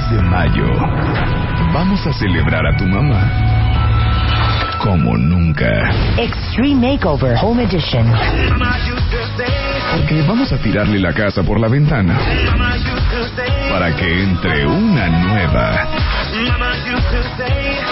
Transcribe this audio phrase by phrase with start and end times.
[0.00, 0.66] 10 de mayo
[1.74, 3.20] vamos a celebrar a tu mamá
[4.78, 5.68] como nunca.
[6.16, 8.10] Extreme Makeover Home Edition.
[9.94, 12.18] Porque vamos a tirarle la casa por la ventana
[13.70, 15.86] para que entre una nueva.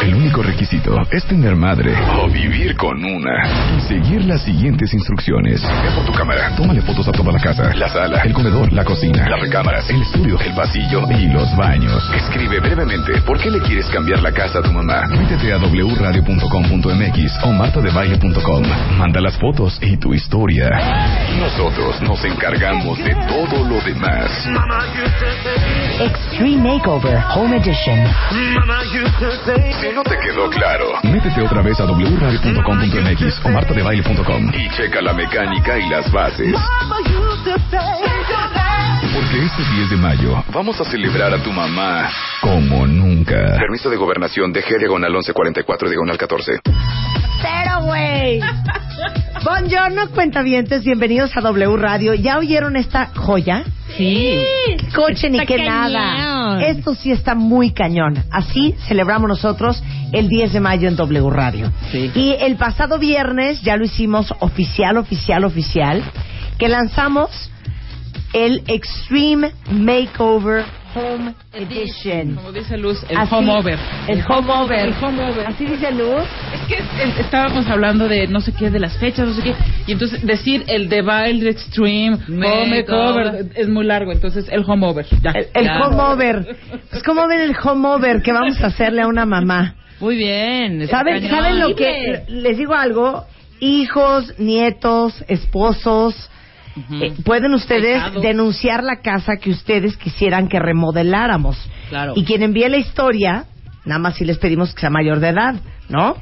[0.02, 3.42] El único requisito es tener madre o vivir con una
[3.76, 5.60] y seguir las siguientes instrucciones.
[5.62, 8.84] Ve por tu cámara, tómale fotos a toda la casa, la sala, el comedor, la
[8.84, 12.02] cocina, las recámaras, el estudio, el pasillo y los baños.
[12.14, 15.02] Escribe brevemente por qué le quieres cambiar la casa a tu mamá.
[15.08, 18.62] Métete a wradio.com.mx o martadebaile.com.
[18.98, 20.70] Manda las fotos y tu historia.
[21.40, 24.46] Nosotros nos encargamos de todo lo demás.
[26.00, 27.98] Extreme Makeover Home Edition.
[29.88, 35.14] Si no te quedó claro, métete otra vez a wradio.com.mx o martadebaile.com y checa la
[35.14, 36.54] mecánica y las bases.
[39.14, 42.10] Porque este 10 de mayo vamos a celebrar a tu mamá
[42.42, 43.56] como nunca.
[43.58, 46.60] Permiso de gobernación de G diagonal 1144 diagonal 14.
[47.40, 48.40] Pero, güey.
[49.42, 50.84] Buongiorno, cuentavientes.
[50.84, 52.12] Bienvenidos a W Radio.
[52.12, 53.64] ¿Ya oyeron esta joya?
[53.96, 54.38] Sí.
[54.94, 55.66] Coche ni cañón.
[55.66, 56.66] nada.
[56.66, 58.22] Esto sí está muy cañón.
[58.30, 61.72] Así celebramos nosotros el 10 de mayo en W Radio.
[61.90, 62.10] Sí.
[62.14, 66.02] Y el pasado viernes ya lo hicimos oficial, oficial, oficial,
[66.58, 67.50] que lanzamos
[68.32, 72.34] el Extreme Makeover Home Edition.
[72.36, 73.78] Como dice Luz, el Así- home over.
[74.08, 74.78] El home over.
[74.88, 75.46] El home over.
[75.46, 76.24] Así dice Luz.
[76.54, 79.54] Es que eh, estábamos hablando de no sé qué, de las fechas, no sé qué.
[79.86, 84.12] Y entonces decir el de Wild Extreme, home over, es muy largo.
[84.12, 85.06] Entonces el home over.
[85.22, 85.30] Ya.
[85.32, 85.80] El, el Ya.
[85.80, 86.56] home over.
[86.90, 89.74] Pues, ¿cómo ven el home over que vamos a hacerle a una mamá?
[90.00, 90.86] Muy bien.
[90.88, 91.28] ¿Saben.
[91.28, 92.22] ¿Saben lo que.?
[92.28, 93.24] Les digo algo.
[93.60, 96.30] Hijos, nietos, esposos.
[96.90, 101.56] Eh, pueden ustedes denunciar la casa que ustedes quisieran que remodeláramos.
[101.88, 102.12] Claro.
[102.16, 103.44] Y quien envíe la historia,
[103.84, 105.54] nada más si les pedimos que sea mayor de edad,
[105.88, 106.16] ¿no?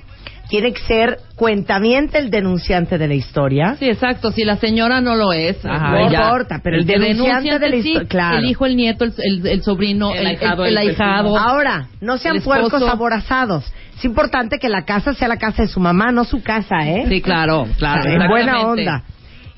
[0.48, 3.74] Tiene que ser cuentamiento el denunciante de la historia.
[3.80, 4.30] Sí, exacto.
[4.30, 6.20] Si la señora no lo es, ajá, no ya.
[6.22, 8.38] importa, pero el denunciante de la sí, histo- claro.
[8.38, 11.36] El hijo, el nieto, el, el- el sobrino, El ahijado, el el ahijado.
[11.36, 13.64] Ahora, no sean puercos aborazados.
[13.98, 17.06] Es importante que la casa sea la casa de su mamá, no su casa, ¿eh?
[17.08, 18.00] Sí, claro, claro.
[18.00, 19.02] O sea, en buena onda.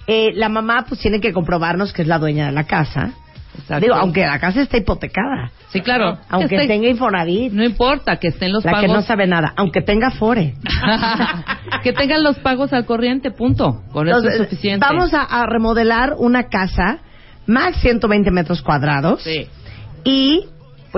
[0.09, 3.11] Eh, la mamá pues tiene que comprobarnos que es la dueña de la casa.
[3.59, 3.81] Exacto.
[3.85, 6.17] Digo, aunque la casa esté hipotecada, Sí, claro.
[6.31, 8.87] aunque Que esté- tenga Infonavit, No importa que estén los la pagos.
[8.87, 10.55] que no sabe nada, aunque tenga Fore.
[11.83, 13.83] que tengan los pagos al corriente, punto.
[13.93, 14.87] Con eso Entonces, es suficiente.
[14.87, 16.99] Vamos a, a remodelar una casa
[17.47, 19.47] más 120 metros cuadrados Sí.
[20.05, 20.45] y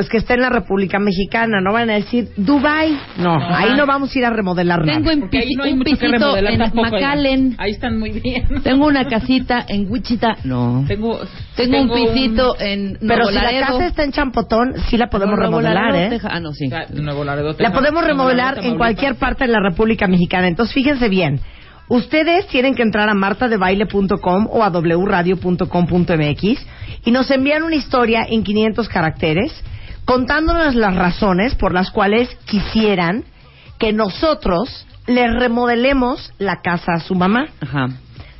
[0.00, 1.61] pues que esté en la República Mexicana.
[1.61, 2.99] No van a decir Dubai.
[3.19, 3.59] No, Ajá.
[3.59, 5.12] ahí no vamos a ir a remodelar Tengo nada.
[5.12, 6.87] en Porque ahí no hay un mucho que remodelar en tampoco.
[6.87, 7.00] oigan.
[7.00, 7.55] McAllen.
[7.59, 8.49] Ahí están muy bien.
[8.62, 10.39] Tengo una casita en Wichita.
[10.44, 10.87] No.
[10.89, 11.21] Tengo,
[11.55, 13.66] Tengo, un pisito en Pero Nuevo si la Laredo.
[13.66, 16.09] casa está en Champotón, sí la podemos Nuevo remodelar, Laredo, ¿eh?
[16.09, 16.31] Texas.
[16.34, 16.71] Ah, no, sí.
[16.72, 17.75] Ah, Nuevo Laredo, La Texas.
[17.77, 20.49] podemos remodelar Laredo, en cualquier parte de la República Mexicana.
[20.49, 21.41] Entonces, fíjense bien.
[21.89, 26.66] Ustedes tienen que entrar a martadebaile.com o a wradio.com.mx
[27.05, 29.53] y nos envían una historia en 500 caracteres
[30.10, 33.22] contándonos las razones por las cuales quisieran
[33.78, 37.47] que nosotros les remodelemos la casa a su mamá.
[37.60, 37.91] Ajá.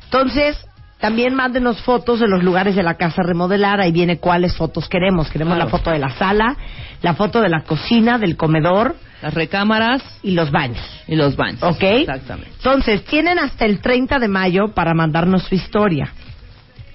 [0.03, 0.57] Entonces,
[0.99, 3.79] también mándenos fotos de los lugares de la casa a remodelar.
[3.79, 5.29] Ahí viene cuáles fotos queremos.
[5.29, 5.71] Queremos Claro.
[5.71, 6.57] la foto de la sala,
[7.01, 10.83] la foto de la cocina, del comedor Las recámaras y los baños.
[11.07, 11.63] y los baños.
[11.63, 11.83] ¿Ok?
[11.83, 12.51] Exactamente.
[12.57, 16.11] Entonces, tienen hasta el 30 de mayo para mandarnos su historia.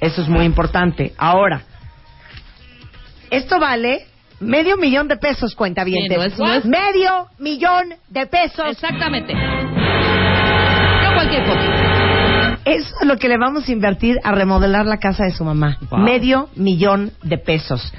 [0.03, 1.15] Eso es muy importante.
[1.17, 1.63] Ahora,
[3.31, 4.07] esto vale
[4.41, 6.05] medio millón de pesos, cuenta bien.
[6.09, 8.67] Sí, no es- Medio millón de pesos.
[8.71, 9.35] Exactamente.
[9.35, 12.59] No cualquier cosa.
[12.65, 15.79] Eso es lo que le vamos a invertir a remodelar la casa de su mamá.
[15.91, 16.01] Wow.
[16.01, 17.93] Medio millón de pesos.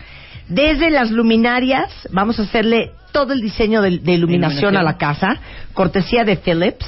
[0.49, 4.77] Desde las luminarias, vamos a hacerle todo el diseño de, de iluminación, Iluminación.
[4.77, 5.37] a la casa,
[5.73, 6.85] cortesía de Philips.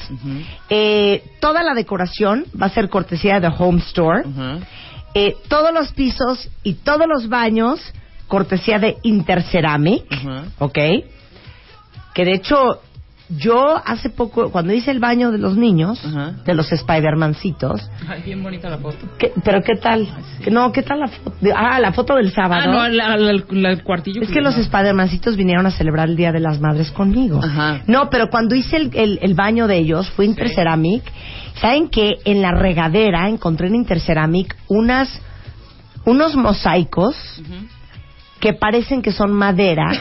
[0.69, 4.24] Eh, toda la decoración va a ser cortesía de Home Store.
[5.16, 7.81] Eh, todos los pisos y todos los baños,
[8.30, 10.06] cortesía de Interceramic.
[10.10, 10.44] Ajá.
[10.60, 10.78] ¿Ok?
[12.14, 12.80] Que de hecho,
[13.30, 16.02] yo hace poco, cuando hice el baño de los niños,
[16.46, 18.98] de los Spider-Mancitos, Ay, bien bonita la foto.
[19.20, 20.08] ¿qué- pero ¿qué tal?
[20.50, 21.34] No, ¿qué tal la foto?
[21.56, 22.64] Ah, la foto del sábado.
[22.66, 24.22] Ah, no, la- la- la- el cuartillo.
[24.24, 27.40] Es que los Spider-Mancitos vinieron a celebrar el Día de las Madres conmigo.
[27.86, 31.04] No, pero cuando hice el, el- el baño de ellos, fue Interceramic.
[31.62, 35.22] ¿Saben que En la regadera encontré en Interceramic unas,
[36.06, 37.16] unos mosaicos
[38.39, 39.91] que parecen que son madera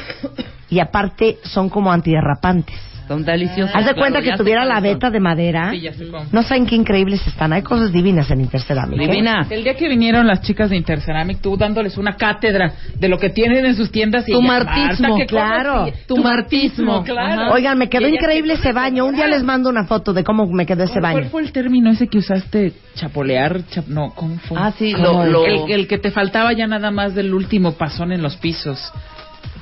[0.71, 2.88] y aparte son como antiderrapantes.
[3.09, 3.75] Son deliciosos.
[3.75, 5.71] Haz de claro, cuenta que tuviera la beta de madera.
[5.71, 6.27] Sí, ya sé cómo.
[6.31, 7.53] No saben qué increíbles están.
[7.55, 9.01] Hay cosas divinas en Interceramic.
[9.01, 9.07] ¿eh?
[9.07, 9.47] Divina.
[9.49, 13.31] El día que vinieron las chicas de Interceramic, tú dándoles una cátedra de lo que
[13.31, 15.73] tienen en sus tiendas y Tu ella, martismo, Marta, ¿qué claro.
[15.81, 15.93] conocí?
[16.07, 17.43] Tu martismo, claro.
[17.45, 17.53] ajá.
[17.55, 19.07] Oigan, me quedó increíble se ese baño.
[19.07, 21.15] Un día les mando una foto de cómo me quedó ese ¿Cuál- baño.
[21.21, 22.73] ¿Cuál fue el término ese que usaste?
[22.95, 23.63] ¿Chapolear?
[23.71, 24.59] Chap- no, ¿cómo fue?
[24.61, 28.13] Ah, sí, lo, lo- El, el que te faltaba ya nada más del último pasón
[28.13, 28.93] en los pisos.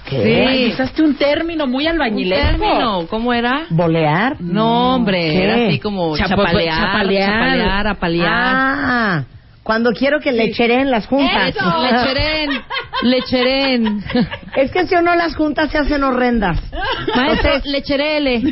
[0.08, 0.46] ¿Qué?
[0.48, 2.46] Ay, usaste un término muy Un albañilesco.
[2.58, 3.66] término, ¿cómo era?
[3.70, 4.40] ¿Bolear?
[4.40, 5.42] No, hombre, ¿Qué?
[5.44, 7.30] era así como chapalear, chapalear.
[7.32, 8.28] chapalear, apalear.
[8.32, 9.24] Ah,
[9.62, 11.48] cuando quiero que le en las juntas.
[11.48, 12.50] Eso, lecheren,
[13.02, 14.04] lecheren.
[14.56, 16.58] Es que si o no las juntas se hacen horrendas.
[17.14, 18.42] Maestro, lecherele.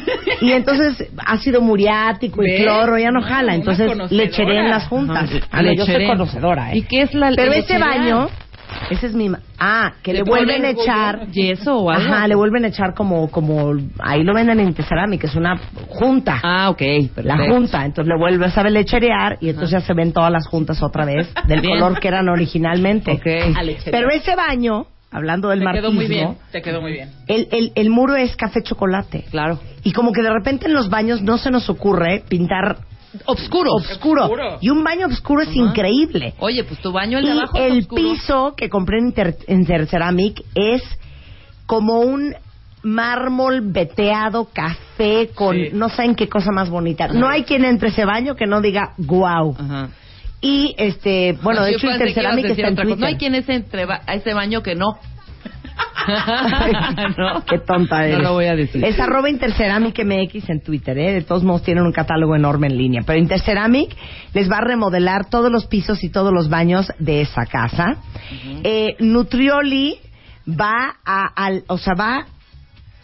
[0.43, 2.63] Y entonces ácido muriático y ¿Ves?
[2.63, 3.55] cloro ya no jala.
[3.55, 4.15] Entonces conocedora.
[4.23, 5.31] le echeré en las juntas.
[5.51, 6.87] Ah, no, yo soy conocedora, ¿Y ¿eh?
[6.87, 8.29] qué es la Pero ese baño,
[8.91, 9.31] ese es mi...
[9.59, 11.27] Ah, que le, Le vuelven a echar...
[11.29, 12.13] ¿Yeso o algo?
[12.13, 13.31] Ajá, le vuelven a echar como...
[13.31, 15.57] como Ahí lo venden en Tesarami, que es una
[15.89, 16.41] junta.
[16.43, 17.23] Ah, ok, perfecto.
[17.23, 20.83] La junta, entonces le vuelves a lecherear y entonces ya se ven todas las juntas
[20.83, 21.79] otra vez del Bien.
[21.79, 23.13] color que eran originalmente.
[23.13, 23.57] Ok.
[23.57, 23.91] A lecherear.
[23.91, 26.37] Pero ese baño, hablando del Te quedó muy bien.
[26.53, 27.11] Te quedó muy bien.
[27.29, 29.25] el, el, el muro es café chocolate.
[29.31, 29.59] Claro.
[29.83, 32.79] Y como que de repente en los baños no se nos ocurre pintar
[33.27, 33.71] Obscuro.
[33.75, 34.25] oscuro.
[34.25, 34.59] Oscuro.
[34.61, 36.35] Y un baño oscuro es increíble.
[36.39, 38.03] Oye, pues tu baño el de Y abajo es el oscuro.
[38.03, 38.99] piso que compré
[39.47, 40.83] en, Ceramic es
[41.67, 42.35] como un
[42.83, 45.71] mármol veteado, café, con Sí.
[45.73, 47.09] no saben qué cosa más bonita.
[47.09, 49.57] No hay quien entre ese baño que no diga wow.
[49.59, 49.89] Ajá.
[50.41, 52.77] Y este, bueno, de hecho Interceramic está en.
[52.77, 52.99] Twitter.
[52.99, 54.99] No hay quien es entre ba- a ese baño que no.
[57.19, 57.45] ¿No?
[57.45, 58.19] Qué tonta eres.
[58.19, 58.85] No lo voy a decir.
[58.85, 61.13] Es arroba Interceramic MX en Twitter, ¿eh?
[61.15, 63.03] De todos modos tienen un catálogo enorme en línea.
[63.07, 63.95] Pero Interceramic
[64.33, 67.97] les va a remodelar todos los pisos y todos los baños de esa casa.
[68.63, 69.99] Eh, Nutrioli
[70.49, 72.27] va a, al, o sea, va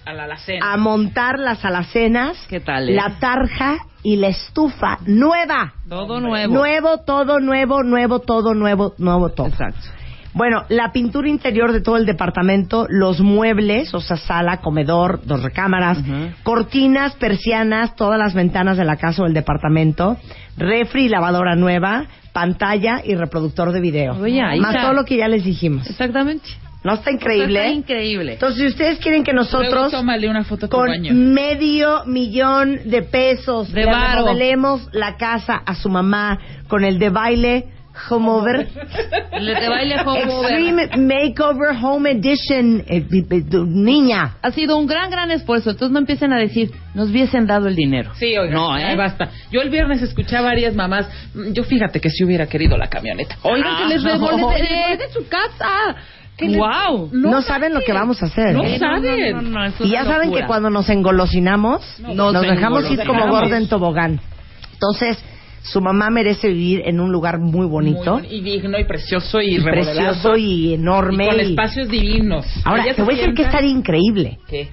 [0.04, 0.72] A la alacena.
[0.72, 2.94] a montar las alacenas, ¿Qué tal, eh?
[2.94, 5.74] la tarja y la estufa nueva.
[5.88, 6.52] Todo nuevo.
[6.54, 9.48] Nuevo, todo nuevo, nuevo, todo nuevo, nuevo, todo.
[9.48, 9.80] Exacto.
[10.32, 15.42] Bueno, la pintura interior de todo el departamento, los muebles, o sea, sala, comedor, dos
[15.42, 15.98] recámaras,
[16.42, 20.16] cortinas, persianas, todas las ventanas de la casa o el departamento,
[20.56, 24.14] refri lavadora nueva, pantalla y reproductor de video.
[24.14, 24.82] Oye, Más está.
[24.82, 25.88] todo lo que ya les dijimos.
[25.88, 26.48] Exactamente.
[26.82, 27.58] ¿No está increíble?
[27.60, 28.32] Está increíble.
[28.34, 31.12] Entonces, si ustedes quieren que nosotros una foto con baño.
[31.12, 36.38] medio millón de pesos De le remodelemos la casa a su mamá
[36.68, 37.66] con el de baile
[38.08, 38.68] home over
[39.32, 39.96] El de baile.
[39.96, 43.04] Extreme Makeover Home Edition eh,
[43.66, 45.70] niña Ha sido un gran, gran esfuerzo.
[45.70, 48.12] Entonces no empiecen a decir, nos hubiesen dado el dinero.
[48.14, 48.96] Sí, oiga, No, ¿eh?
[48.96, 49.30] basta.
[49.50, 51.08] Yo el viernes escuché a varias mamás.
[51.34, 53.36] mm, Yo fíjate que si hubiera querido la camioneta.
[53.42, 54.96] Oigan, que les Ah, remodelé oye.
[54.96, 55.96] de su casa.
[56.38, 57.10] Les- ¡Wow!
[57.12, 58.78] no, saben lo que vamos a hacer No ¿eh?
[58.78, 59.32] saben.
[59.36, 63.28] No, no, no, y ya saben que cuando nos engolosinamos Nos nos dejamos ir como
[63.28, 64.18] gorda en tobogán
[64.72, 65.18] entonces
[65.62, 69.54] su mamá merece vivir en un lugar muy bonito Muy y digno y precioso y,
[69.54, 70.10] y remodelado.
[70.12, 72.46] precioso y enorme Y con y- espacios divinos.
[72.64, 74.68] ahora Ella te voy a decir que estaría increíble ¿Qué?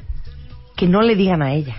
[0.76, 1.76] que no le digan a ella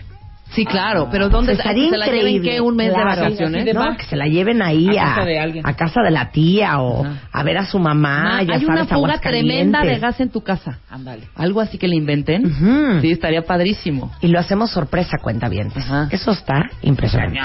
[0.50, 2.60] Sí, claro, pero ¿dónde estaría se la lleven increíble, qué?
[2.62, 3.10] ¿Un mes claro.
[3.10, 3.64] de vacaciones?
[3.66, 5.66] De no, que se la lleven ahí A a, casa de alguien.
[5.66, 7.18] a casa de la tía o Ajá.
[7.30, 10.30] a ver a su mamá, Ma, ya hay una sabes, fuga tremenda de gas en
[10.30, 10.78] tu casa.
[10.88, 11.24] Ándale.
[11.36, 12.46] Algo así que le inventen.
[12.46, 13.00] Ujú.
[13.02, 14.10] Sí, estaría padrísimo.
[14.22, 15.70] Y lo hacemos sorpresa, cuenta bien.
[16.10, 17.40] Eso está impresionante.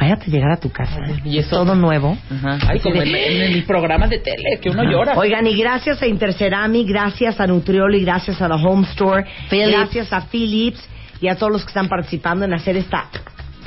[0.00, 0.98] Váyate a llegar a tu casa.
[1.24, 2.16] Y eso- Todo nuevo.
[2.30, 2.58] Ajá.
[2.68, 5.12] Ay, como en, en el programa de tele, que uno llora.
[5.16, 9.70] Oigan, y gracias a Intercerami, gracias a Nutrioli, gracias a The Home Store, Philips.
[9.70, 10.80] gracias a Philips
[11.20, 13.06] y a todos los que están participando en hacer esta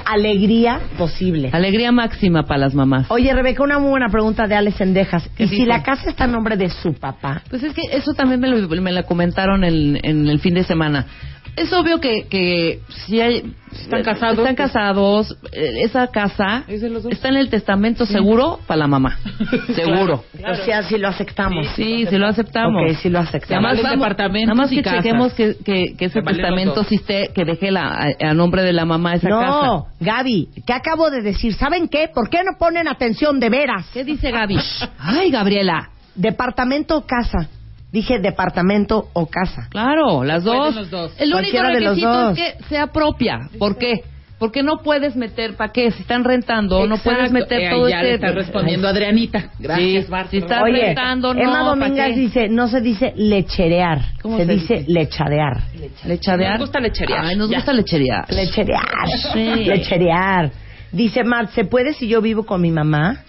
[0.05, 1.49] alegría posible.
[1.53, 3.05] Alegría máxima para las mamás.
[3.09, 5.29] Oye, Rebeca, una muy buena pregunta de Alex Sendejas.
[5.37, 7.41] ¿Qué ¿Y si la casa está a nombre de su papá?
[7.49, 10.63] Pues es que eso también me lo, me la comentaron en, en el fin de
[10.63, 11.05] semana.
[11.55, 13.53] Es obvio que, que si hay...
[13.73, 14.71] Están casados, Están pues.
[14.71, 15.37] casados.
[15.51, 19.17] eh, Esa casa Es está en el testamento seguro para la mamá.
[19.75, 20.23] Seguro.
[20.37, 20.53] Claro.
[20.53, 21.67] O sea, si lo aceptamos.
[21.75, 22.83] Sí, si lo aceptamos.
[22.91, 23.63] Ok, sí lo Nada aceptamos.
[23.63, 25.03] más, Valen vamos- departamentos nada más y que casas.
[25.03, 27.87] chequemos que, que, que ese testamento sí esté, que deje la,
[28.21, 29.45] a, a nombre de la mamá esa casa.
[29.47, 31.53] No, Gaby, ¿qué acabo de decir?
[31.55, 32.09] ¿Saben qué?
[32.13, 33.87] ¿Por qué no ponen atención de veras?
[33.91, 34.57] ¿Qué dice Gaby?
[34.99, 35.89] Ay, Gabriela.
[36.15, 37.49] Departamento o casa.
[37.93, 39.67] Dije departamento o casa.
[39.69, 40.75] Claro, las dos.
[40.75, 41.13] los dos.
[41.17, 42.37] El único Cualquiera de los requisito dos.
[42.37, 43.37] es que sea propia.
[43.57, 44.01] ¿Por qué?
[44.39, 45.89] Porque no puedes meter, ¿para qué?
[45.91, 47.33] Si están rentando, no puedes Exacto.
[47.33, 48.25] meter Eh, todo ya le este...
[48.25, 49.51] está respondiendo Adrianita.
[49.59, 50.31] Gracias, Sí, Marta.
[50.31, 52.19] si está Oye, rentando, no, Emma ¿pa' Domingas qué?
[52.19, 54.91] dice, no se dice lecherear, ¿Cómo se, se dice, dice?
[54.91, 55.61] lechadear.
[56.05, 56.51] ¿Lechadear?
[56.53, 57.25] Nos gusta lecherear.
[57.25, 57.57] Ay, nos Ya.
[57.57, 58.25] gusta lecherear.
[58.33, 59.07] Lecherear.
[59.33, 59.65] Sí.
[59.65, 60.51] Lecherear.
[60.91, 63.21] Dice Mart, ¿se puede si yo vivo con mi mamá?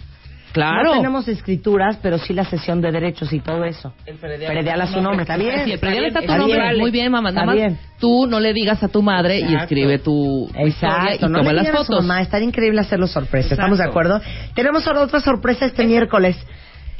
[0.54, 0.84] Claro.
[0.84, 3.92] No tenemos escrituras, pero sí la sesión de derechos y todo eso.
[4.06, 4.52] El predial.
[4.52, 5.64] Predial a su nombre, está bien.
[5.64, 6.58] Sí, el predial está tu Está nombre.
[6.62, 6.78] bien.
[6.78, 7.30] Muy bien, mamá.
[7.32, 7.78] Nada Está más bien.
[7.99, 9.62] tú no le digas a tu madre y Exacto.
[9.64, 12.06] escribe tu Exacto, y no toma le las digan a su fotos.
[12.06, 13.90] mamá, estaría increíble hacerlo sorpresa, ¿estamos de Exacto.
[14.00, 14.20] acuerdo?
[14.54, 16.37] Tenemos ahora otra sorpresa este miércoles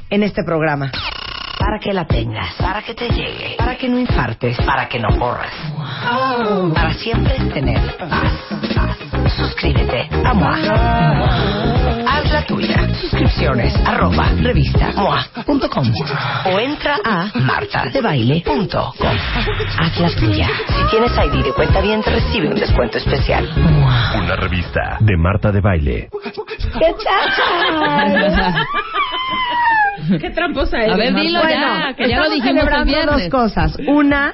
[0.09, 0.91] en este programa.
[1.57, 5.07] Para que la tengas, para que te llegue, para que no infartes, para que no
[5.17, 5.53] corras.
[6.73, 8.33] Para siempre tener paz.
[9.37, 11.74] Suscríbete a MOA.
[12.07, 12.93] Haz la tuya.
[13.01, 15.91] Suscripciones arroba revista MOA.com
[16.53, 18.93] o entra a martadebaile.com.
[19.79, 20.47] Haz la tuya.
[20.67, 23.49] Si tienes ID de cuenta bien, te recibe un descuento especial.
[23.57, 24.13] MOA.
[24.23, 26.09] Una revista de Marta de Baile.
[26.79, 28.55] ¿Qué tal?
[30.19, 33.77] Qué tramposa eres, A ver, dilo ya, que ya lo dijimos el celebrando dos cosas.
[33.87, 34.33] Una,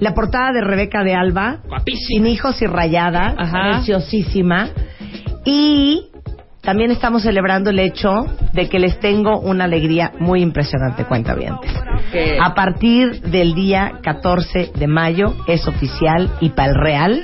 [0.00, 2.06] la portada de Rebeca de Alba, Guapísima.
[2.08, 3.70] sin hijos y rayada, Ajá.
[3.74, 4.68] preciosísima.
[5.44, 6.06] Y
[6.62, 11.34] también estamos celebrando el hecho de que les tengo una alegría muy impresionante, cuenta
[12.12, 17.22] Que- A partir del día 14 de mayo es oficial y para el real,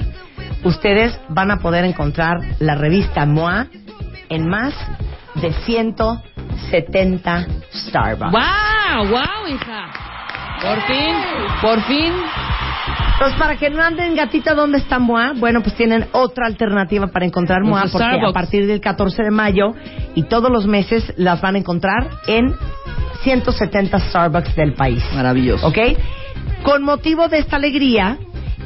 [0.65, 3.67] ustedes van a poder encontrar la revista MOA
[4.29, 4.75] en más
[5.37, 8.33] de 170 Starbucks.
[8.33, 9.07] ¡Wow!
[9.09, 9.93] ¡Wow, hija!
[10.61, 11.15] Por fin,
[11.63, 12.13] por fin.
[13.19, 15.33] Entonces, para que no anden gatita, ¿dónde está MOA?
[15.35, 19.75] Bueno, pues tienen otra alternativa para encontrar MOA, porque a partir del 14 de mayo
[20.15, 22.55] y todos los meses las van a encontrar en
[23.25, 25.03] 170 Starbucks del país.
[25.17, 25.67] Maravilloso.
[25.67, 25.79] ¿Ok?
[26.63, 28.19] Con motivo de esta alegría,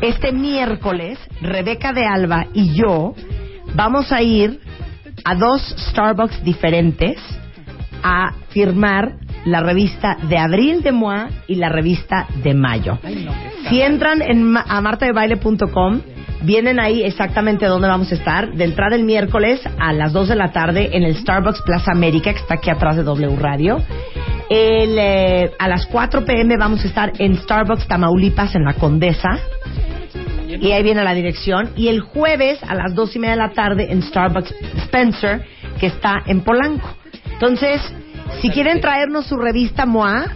[0.03, 3.15] este miércoles, Rebeca de Alba y yo
[3.75, 4.61] vamos a ir
[5.25, 7.17] a dos Starbucks diferentes
[8.03, 9.15] a firmar
[9.45, 12.99] la revista de abril de MOA y la revista de mayo.
[13.69, 16.01] Si entran en a martadebaile.com,
[16.43, 18.53] vienen ahí exactamente dónde vamos a estar.
[18.53, 22.33] De entrada el miércoles a las 2 de la tarde en el Starbucks Plaza América,
[22.33, 23.83] que está aquí atrás de W Radio.
[24.49, 29.39] El, eh, a las 4 pm vamos a estar en Starbucks Tamaulipas, en la Condesa.
[30.49, 31.71] Y ahí viene la dirección.
[31.77, 35.43] Y el jueves a las dos y media de la tarde en Starbucks Spencer,
[35.81, 36.95] que está en Polanco.
[37.33, 37.81] Entonces,
[38.41, 40.27] si quieren traernos su revista MOA,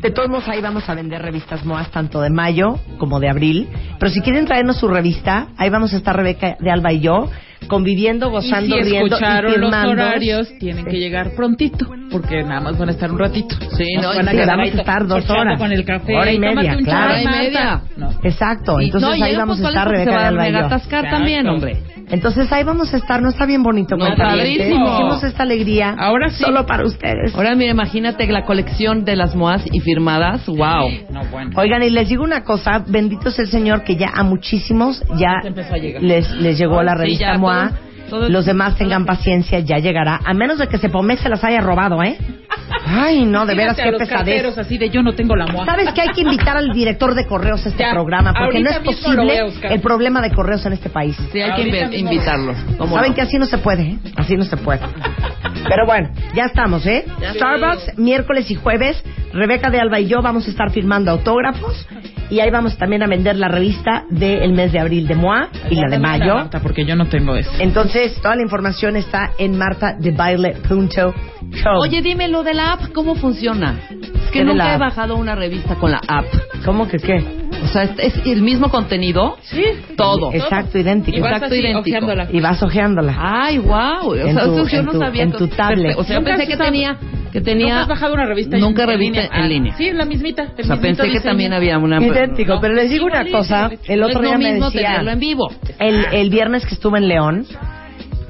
[0.00, 3.68] de todos modos ahí vamos a vender revistas MOA tanto de mayo como de abril.
[3.98, 7.30] Pero si quieren traernos su revista, ahí vamos a estar Rebeca de Alba y yo,
[7.68, 9.92] conviviendo, Y gozando, si riendo y escucharon los firmando.
[9.92, 13.56] horarios, tienen que llegar prontito, porque nada más van a estar un ratito.
[13.76, 15.58] Sí, no, van sí, quedar vamos a estar dos horas.
[15.58, 16.16] con el café.
[16.16, 17.10] Hora y media, un claro.
[17.12, 17.80] Hora y media.
[17.96, 18.10] No.
[18.22, 19.88] Exacto, entonces no, ahí vamos a pues, estar.
[19.88, 21.82] Rebeca Se va a regatascar también, hombre.
[22.10, 23.96] Entonces ahí vamos a estar, ¿no está bien bonito?
[23.96, 24.92] No, padrísimo.
[24.94, 26.42] Hicimos esta alegría Ahora sí.
[26.44, 27.34] solo para ustedes.
[27.34, 30.44] Ahora mira, imagínate la colección de las moas y firmadas.
[30.46, 30.90] ¡Wow!
[31.10, 31.52] No, bueno.
[31.56, 35.38] Oigan, y les digo una cosa, bendito sea el Señor que ya a muchísimos ya
[35.42, 37.68] a les, les llegó la Sí, revista ya, MOA.
[37.70, 40.20] todo- todo- Los demás tengan paciencia, ya llegará.
[40.24, 42.16] A menos de que Sepomex se las haya robado, ¿eh?
[42.86, 44.58] Ay, no, de veras, qué los pesadez.
[44.58, 45.64] así de yo no tengo la moa.
[45.64, 48.34] ¿Sabes que hay que invitar al director de correos a este Ya, programa?
[48.34, 49.40] Porque no es posible
[49.70, 51.16] el problema de correos en este país.
[51.32, 52.54] Sí, hay que Ahorita invitarlo.
[52.78, 53.14] ¿Cómo Saben no?
[53.16, 53.98] que así no se puede, ¿eh?
[54.16, 54.80] Así no se puede.
[55.68, 57.04] Pero bueno, ya estamos, ¿eh?
[57.34, 59.02] Starbucks, miércoles y jueves.
[59.32, 61.86] Rebeca de Alba y yo vamos a estar firmando autógrafos.
[62.32, 65.74] Y ahí vamos también a vender la revista del mes de abril de MOA y
[65.74, 66.34] la de mayo.
[66.36, 67.50] Marta, porque yo no tengo eso.
[67.58, 71.12] Entonces, toda la información está en martadebaile.show.
[71.78, 73.78] Oye, dime lo de la app, ¿cómo funciona?
[73.90, 76.24] Es ¿Qué que de nunca he bajado una revista con la app.
[76.64, 77.41] ¿cómo que qué?
[77.62, 79.36] O sea, es, es el mismo contenido.
[79.42, 79.62] Sí.
[79.96, 80.32] Todo.
[80.32, 81.16] Exacto, idéntico.
[81.16, 81.96] Y vas Exacto, así, idéntico.
[81.96, 82.28] ojeándola.
[82.32, 83.14] Y vas ojeándola.
[83.18, 84.10] Ay, wow.
[84.10, 85.22] O En sea, tu- eso yo en no tu- sabía.
[85.22, 85.96] en que- tu tablet.
[85.96, 86.96] O sea, Nunca pensé que usado- tenía
[87.32, 89.74] que ¿Nunca tenía has bajado una revista Nunca en, revista en Ah, línea.
[89.76, 90.42] Sí, la mismita.
[90.56, 91.22] el O sea, pensé que diseño.
[91.30, 92.60] también había una Idéntico, No.
[92.60, 93.70] pero les digo una cosa.
[93.86, 94.88] El No otro es día me mismo decía...
[94.90, 95.48] tenerlo en vivo.
[95.78, 97.46] El, el viernes que estuve en León,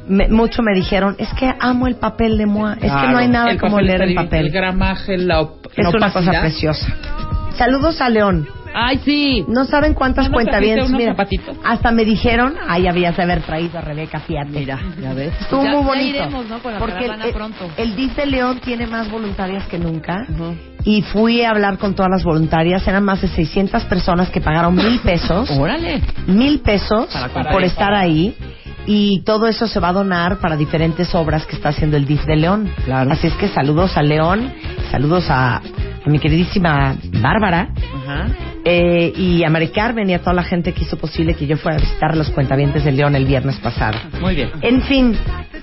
[0.08, 3.28] me- mucho me dijeron, es que amo el papel de Moa, es que no hay
[3.28, 4.46] nada como leer el papel.
[4.46, 6.40] El gramaje, la, op- Es la una cosa opacidad.
[6.42, 6.86] preciosa.
[7.56, 8.46] Saludos a León.
[8.74, 9.44] Ay, sí.
[9.48, 10.90] No saben cuántas ¿No nos cuentavientes.
[10.90, 11.56] Mira, zapatitos?
[11.64, 14.50] hasta me dijeron, ay, habías de haber traído a Rebeca, fíjate.
[14.50, 15.32] Mira, ya ves.
[15.40, 16.16] Estuvo Ya- muy ya bonito.
[16.18, 16.58] iremos, ¿no?
[16.58, 17.12] Porque el,
[17.76, 20.26] el- DIF de León tiene más voluntarias que nunca.
[20.84, 22.86] Y fui a hablar con todas las voluntarias.
[22.88, 25.50] Eran más de 600 personas que pagaron mil pesos.
[25.58, 26.00] Órale.
[26.26, 28.34] mil pesos Para por estar ahí
[28.84, 32.24] y todo eso se va a donar para diferentes obras que está haciendo el DIF
[32.24, 32.68] de León.
[32.84, 33.12] Claro.
[33.12, 34.52] Así es que saludos a León,
[34.90, 35.60] saludos a,
[36.04, 38.26] a mi queridísima Bárbara Ajá.
[38.64, 41.56] eh, y a Mari Carmen y a toda la gente que hizo posible que yo
[41.56, 43.99] fuera a visitar los cuentavientes de León el viernes pasado.
[44.21, 44.50] Muy bien.
[44.62, 45.16] En fin,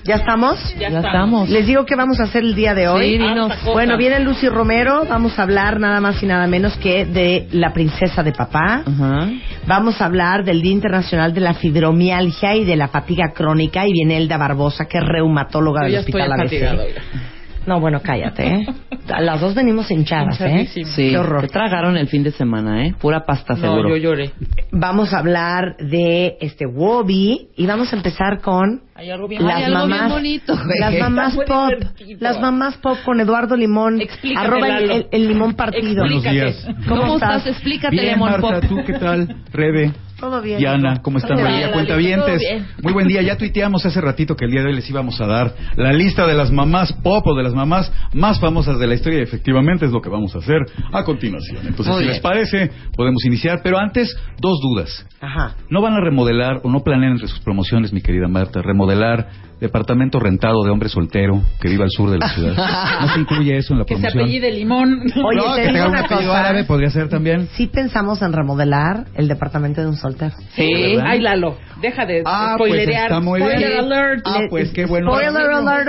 [0.04, 0.58] ¿ya estamos?
[0.78, 1.48] Ya, estamos.
[1.50, 3.12] Les digo que vamos a hacer el día de hoy.
[3.12, 3.52] Sí, dinos.
[3.64, 7.72] Bueno, viene Lucy Romero, vamos a hablar nada más y nada menos que de la
[7.72, 8.82] princesa de papá.
[8.86, 9.28] Ajá.
[9.66, 13.92] Vamos a hablar del Día Internacional de la Fibromialgia y de la fatiga crónica y
[13.92, 17.39] viene Elda Barbosa, que es reumatóloga Yo del ya estoy Hospital ABC.
[17.66, 18.66] No, bueno, cállate, ¿eh?
[19.20, 20.66] Las dos venimos hinchadas, ¿eh?
[20.72, 21.42] Sí, Qué horror.
[21.42, 22.94] te tragaron el fin de semana, ¿eh?
[22.98, 23.88] Pura pasta, No, seguro.
[23.90, 24.30] yo lloré.
[24.72, 29.56] Vamos a hablar de este Wobby y vamos a empezar con Hay algo bien las
[29.56, 30.78] Ay, algo bien mamás, bonito, güey.
[30.80, 32.18] las mamás pop, divertido.
[32.20, 36.04] las mamás pop con Eduardo Limón, Explícate, arroba el, el- el limón partido.
[36.04, 36.36] Explícate.
[36.38, 36.86] Buenos días.
[36.88, 37.36] ¿Cómo ¿Cómo, estás?
[37.38, 37.46] estás?
[37.54, 38.68] Explícate, Bien, Lemon Marta, Pop.
[38.68, 39.36] ¿tú qué tal?
[39.52, 40.58] Rebe, Todo bien.
[40.58, 41.36] Diana, ¿cómo están?
[41.38, 41.58] Buen bien.
[41.58, 42.42] día, cuentavientes.
[42.82, 43.22] Muy buen día.
[43.22, 46.26] Ya tuiteamos hace ratito que el día de hoy les íbamos a dar la lista
[46.26, 49.20] de las mamás pop o de las mamás más famosas de la historia.
[49.20, 50.58] Y efectivamente es lo que vamos a hacer
[50.92, 51.58] a continuación.
[51.66, 52.12] Entonces, Muy si bien.
[52.12, 53.60] les parece, podemos iniciar.
[53.62, 55.06] Pero antes, dos dudas.
[55.20, 55.54] Ajá.
[55.68, 59.28] ¿No van a remodelar o no planean entre sus promociones, mi querida Marta, remodelar
[59.60, 62.54] departamento rentado de hombre soltero que viva al sur de la ciudad?
[63.02, 64.22] ¿No se incluye eso en la Que se promoción?
[64.24, 65.00] apellide Limón.
[65.22, 67.48] Oye, no, te que tenga un una apellido árabe podría ser también.
[67.52, 70.09] Sí pensamos en remodelar el departamento de un soltero.
[70.54, 70.72] Sí.
[70.94, 71.04] ¿verdad?
[71.08, 73.04] Ay, Lalo, deja de Ah, pues spoilerear.
[73.04, 73.52] está muy bien.
[73.58, 74.22] Spoiler alert.
[74.26, 75.10] Ah, pues qué bueno.
[75.12, 75.88] Spoiler alert,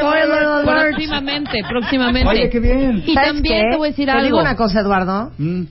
[0.00, 0.88] spoiler alert.
[0.90, 2.28] Próximamente, próximamente.
[2.28, 3.02] Oye, qué bien.
[3.06, 3.70] Y ¿Sabes también qué?
[3.70, 4.24] te voy a decir Te algo.
[4.24, 5.30] digo una cosa, Eduardo.
[5.38, 5.62] Mm.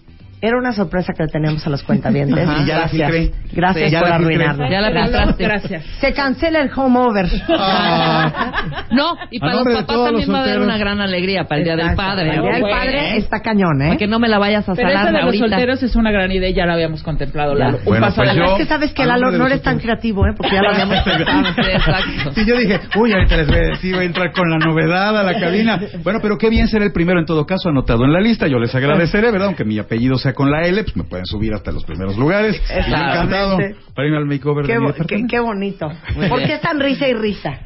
[0.41, 2.47] Era una sorpresa que le teníamos a los cuentavientes.
[2.47, 2.63] Ajá.
[2.63, 3.31] Y ya la Gracias.
[3.53, 4.35] Gracias Sí, ya por la filtré.
[4.45, 4.71] arruinarlo.
[4.71, 5.35] Ya la.
[5.37, 5.85] Gracias.
[5.99, 7.27] Se cancela el home over.
[7.49, 8.51] Ah.
[8.91, 11.63] No, y para los papás también los va a haber una gran alegría para el
[11.63, 11.95] Día del.
[11.95, 12.35] Padre.
[12.35, 13.85] El día del padre está cañón, ¿eh?
[13.87, 15.47] Para que no me la vayas a salar de los ahorita.
[15.47, 17.55] solteros es una gran idea, ya la habíamos contemplado.
[17.55, 17.77] Lalo.
[17.77, 20.31] Un Bueno, paso pues yo- Es que sabes que Lalo no eres tan creativo, ¿eh?
[20.35, 22.31] Porque ya lo habíamos exacto.
[22.33, 25.17] Sí, yo dije, uy, ahorita les voy a decir, voy a entrar con la novedad
[25.17, 25.79] a la cabina.
[26.03, 28.47] Bueno, pero qué bien ser el primero en todo caso, anotado en la lista.
[28.47, 29.47] Yo les agradeceré, ¿verdad?
[29.47, 32.61] Aunque mi apellido sea con la L, pues me pueden subir hasta los primeros lugares.
[32.69, 33.57] Encantado
[33.95, 35.91] para irme al makeover Qué, de qué, qué bonito.
[36.29, 37.59] ¿Por qué tan risa y risa?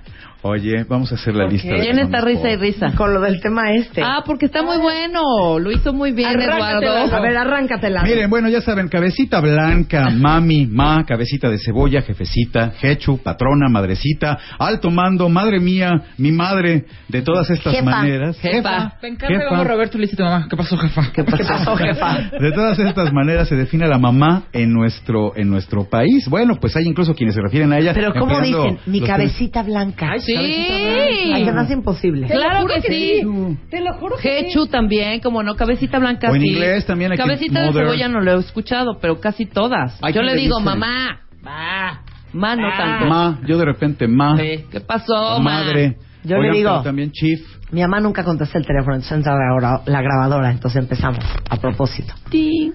[0.48, 1.74] Oye, vamos a hacer la lista.
[1.74, 2.92] de ¿Quién está mamás risa y risa?
[2.96, 4.04] Con lo del tema este.
[4.04, 5.58] Ah, porque está muy bueno.
[5.58, 7.16] Lo hizo muy bien, Arráncate, Eduardo.
[7.16, 8.08] A ver, arráncate Lalo.
[8.08, 14.38] Miren, bueno, ya saben, cabecita blanca, mami, ma, cabecita de cebolla, jefecita, jechu, patrona, madrecita,
[14.60, 15.90] alto mando, madre mía,
[16.20, 17.84] mi madre, de todas estas Jefa.
[17.84, 18.38] maneras.
[18.40, 18.94] Jefa.
[19.02, 20.48] Me encanta cómo Roberto le dice a tu mamá.
[20.48, 21.12] ¿Qué pasó, jefa?
[21.12, 21.76] ¿Qué pasó?
[21.76, 22.30] jefa?
[22.40, 26.30] De todas estas maneras se define a la mamá en nuestro en nuestro país.
[26.30, 27.96] Bueno, pues hay incluso quienes se refieren a ella.
[27.96, 28.78] Pero ¿cómo dicen?
[28.86, 30.12] Mi cabecita blanca.
[30.12, 30.35] Ay, Sí.
[30.42, 32.28] Me hace imposible.
[32.28, 33.22] Claro que sí.
[33.70, 34.48] Te lo juro que sí.
[34.48, 36.48] Hechu también, como no, cabecita blanca O en sí.
[36.50, 39.98] inglés también aquí, Cabecita de cebolla no lo he escuchado, pero casi todas.
[40.02, 41.20] Hay Yo le le digo dice- mamá.
[41.46, 42.02] Va.
[42.34, 42.74] Ma no Ah.
[42.78, 43.06] tanto.
[43.06, 44.66] Ma, yo de repente ma, Sí.
[44.72, 45.64] ¿Qué pasó, ma?
[45.64, 45.98] madre.
[46.24, 47.40] Yo le Oigan, digo- pero también chief.
[47.72, 51.20] Mi mamá nunca contesta el teléfono, entonces entra la, gra- la grabadora, entonces empezamos.
[51.50, 52.14] A propósito.
[52.30, 52.74] Ti.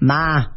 [0.00, 0.52] Ma,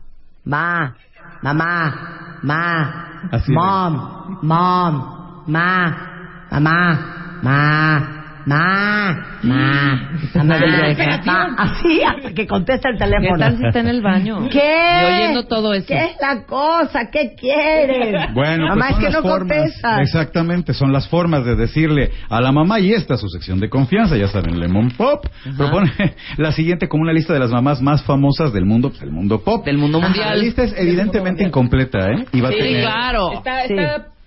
[0.46, 0.96] ma,
[1.42, 6.11] mamá, ma, Así mom, mom, ma,
[6.52, 13.38] mamá, ma, ma, ma, mamá, ma, así hasta que contesta el ¿Qué teléfono.
[13.38, 14.50] tal si está en el baño?
[14.52, 14.60] ¿Qué?
[15.02, 15.88] Y oyendo todo eso.
[15.88, 17.10] ¿Qué es la cosa?
[17.12, 18.34] ¿Qué quieres?
[18.34, 19.58] Bueno, mamá, pues son es que las no formas.
[19.58, 20.00] contestas.
[20.02, 23.70] Exactamente, son las formas de decirle a la mamá y esta es su sección de
[23.70, 25.92] confianza, ya saben, Lemon Pop propone
[26.38, 29.42] la siguiente como una lista de las mamás más famosas del mundo, pues, el mundo
[29.44, 29.64] pop.
[29.66, 30.40] Del mundo La mundial.
[30.40, 32.26] lista es evidentemente incompleta, ¿eh?
[32.34, 33.32] Y va a Sí, tener claro.
[33.34, 33.76] Está, Sí.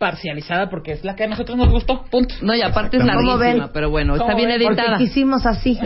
[0.04, 2.04] Parcializada porque es la que a nosotros nos gustó.
[2.10, 2.34] Punto.
[2.42, 4.60] No, y aparte es larguísima, pero bueno, está ¿Cómo bien ven?
[4.66, 4.98] Porque editada.
[4.98, 5.78] quisimos así.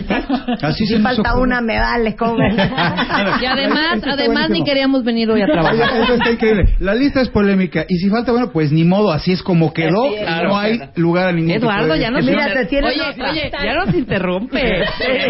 [0.60, 1.44] Así si falta ocurre.
[1.44, 2.56] una, me vale, ¿cómo ven?
[3.40, 6.02] Y además, Está además ni queríamos venir hoy a trabajar.
[6.02, 6.64] eso está increíble.
[6.80, 10.10] La lista es polémica y si falta, bueno, pues ni modo, así es como quedó.
[10.20, 10.92] Claro, no hay claro.
[10.96, 13.30] lugar a ningún Eduardo, ya no Mira, se te tienes Oye, otra.
[13.30, 14.60] oye, ya nos interrumpe.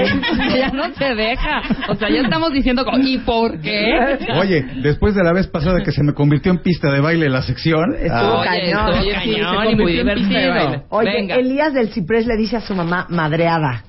[0.59, 1.61] ya no se deja.
[1.89, 4.19] O sea, ya estamos diciendo, como, ¿y por qué?
[4.41, 7.43] Oye, después de la vez pasada que se me convirtió en pista de baile la
[7.43, 8.78] sección, Estuvo ah, Oye, cañón.
[8.87, 10.55] Oye, sí, se cañón y muy convirtió en pista de divertido.
[10.71, 10.83] baile.
[10.91, 11.35] Oye, Venga.
[11.37, 13.85] Elías del Ciprés le dice a su mamá madreada,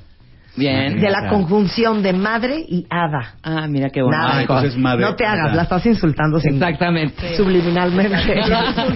[0.55, 0.99] Bien.
[0.99, 3.35] de la conjunción de madre y hada.
[3.43, 4.21] Ah, mira qué bonito.
[4.21, 7.35] Nada, Ah, entonces madre- no te hagas, la estás insultando sin- Exactamente.
[7.37, 8.41] subliminalmente.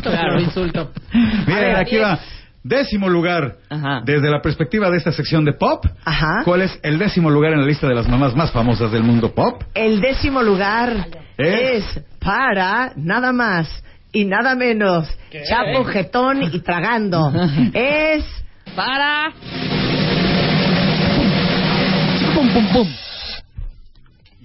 [0.01, 0.91] Claro, insulto.
[1.47, 2.19] miren, aquí va.
[2.65, 4.01] Décimo lugar, Ajá.
[4.05, 6.43] desde la perspectiva de esta sección de pop, Ajá.
[6.45, 9.33] ¿cuál es el décimo lugar en la lista de las mamás más famosas del mundo
[9.35, 9.61] pop?
[9.73, 11.83] El décimo lugar es
[12.19, 15.09] para nada más y nada menos
[15.49, 17.33] Chapo, Jetón y Tragando.
[17.73, 18.23] es
[18.75, 19.33] Para.
[22.33, 22.87] Pum, pum, pum.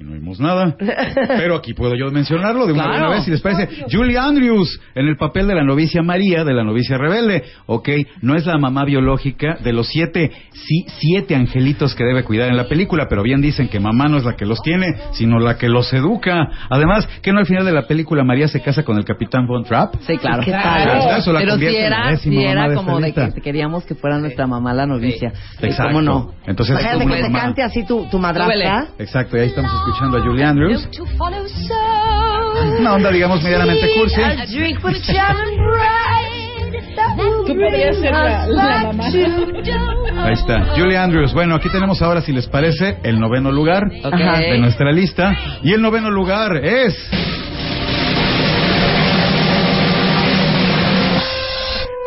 [0.00, 0.76] Y no decimos nada.
[1.26, 2.98] Pero aquí puedo yo mencionarlo de una Claro.
[3.00, 3.68] buena vez, si les parece.
[3.90, 7.42] Julie Andrews, en el papel de la novicia María, de la novicia rebelde.
[7.66, 7.88] Ok,
[8.22, 12.56] no es la mamá biológica de los siete, sí, siete angelitos que debe cuidar en
[12.56, 15.58] la película, pero bien dicen que mamá no es la que los tiene, sino la
[15.58, 16.46] que los educa.
[16.70, 19.64] Además, que no al final de la película María se casa con el capitán Von
[19.64, 19.96] Trapp.
[20.06, 20.44] Sí, claro.
[20.44, 20.62] ¿Qué tal?
[20.62, 21.16] Claro.
[21.16, 23.40] Eso la Pero si convierte en la era, si mamá era de como de que
[23.42, 25.32] queríamos que fuera nuestra mamá la novicia.
[25.61, 25.82] Exacto.
[25.88, 26.34] ¿Cómo no?
[26.46, 28.87] Entonces, Imagínate que te cante así tu, tu madrastra.
[29.00, 30.88] Exacto, y ahí estamos escuchando a Julie Andrews.
[32.81, 34.20] Una onda, digamos, medianamente cursi.
[37.46, 39.05] Tú podrías ser la, la mamá.
[39.07, 40.74] Ahí está.
[40.77, 41.33] Julie Andrews.
[41.33, 44.14] Bueno, aquí tenemos ahora, si les parece, el noveno lugar Ok.
[44.14, 45.35] de nuestra lista.
[45.62, 46.94] Y el noveno lugar es...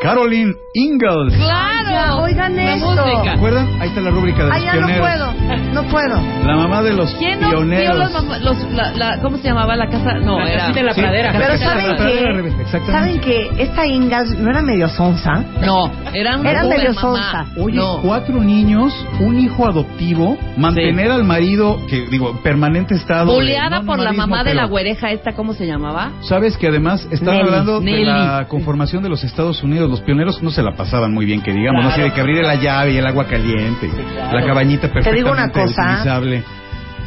[0.02, 1.36] Caroline Ingalls.
[1.36, 2.24] ¡Claro!
[2.24, 2.88] Oigan La esto.
[2.90, 3.24] música.
[3.24, 3.82] ¿Se acuerdan?
[3.82, 5.08] Ahí está la rúbrica de los Ay, ya no pioneros.
[5.08, 5.34] puedo,
[5.74, 6.22] no puedo.
[6.46, 7.98] La mamá de los ¿Quién no pioneros.
[7.98, 10.14] los, mamá- los- la, la- ¿Cómo se llamaba la casa?
[10.24, 10.60] No, La era...
[10.62, 11.32] casita de la Sí, pradera.
[11.34, 12.48] Pero ¿saben la pradera, qué?
[12.62, 12.92] exactamente.
[12.92, 15.44] ¿Saben que esta Ingalls no era medio sonsa?
[15.66, 17.46] No, era una Era medio sonsa.
[17.58, 18.00] Oye, no.
[18.02, 23.28] cuatro niños, un hijo adoptivo, mantener al marido, que digo, permanente estado.
[23.28, 26.12] de- Buleada no por la nomadismo, mamá de la güereja esta, ¿cómo se llamaba?
[26.22, 27.48] Sabes que además están Nelly.
[27.50, 28.06] hablando de Nelly.
[28.06, 29.91] la conformación de los Estados Unidos.
[29.92, 32.42] Los pioneros no se la pasaban muy bien, que digamos, no así de que abrir
[32.44, 33.90] la llave y el agua caliente,
[34.32, 35.84] la cabañita Te digo perfectamente una cosa.
[35.92, 36.44] utilizable.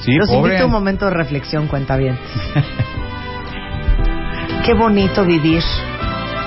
[0.00, 0.52] Sí, Los pobre.
[0.52, 2.18] invito a un momento de reflexión, cuenta bien.
[4.64, 5.62] Qué bonito vivir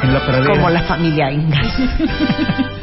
[0.03, 0.53] en la pradera.
[0.53, 1.73] como la familia Ingalls.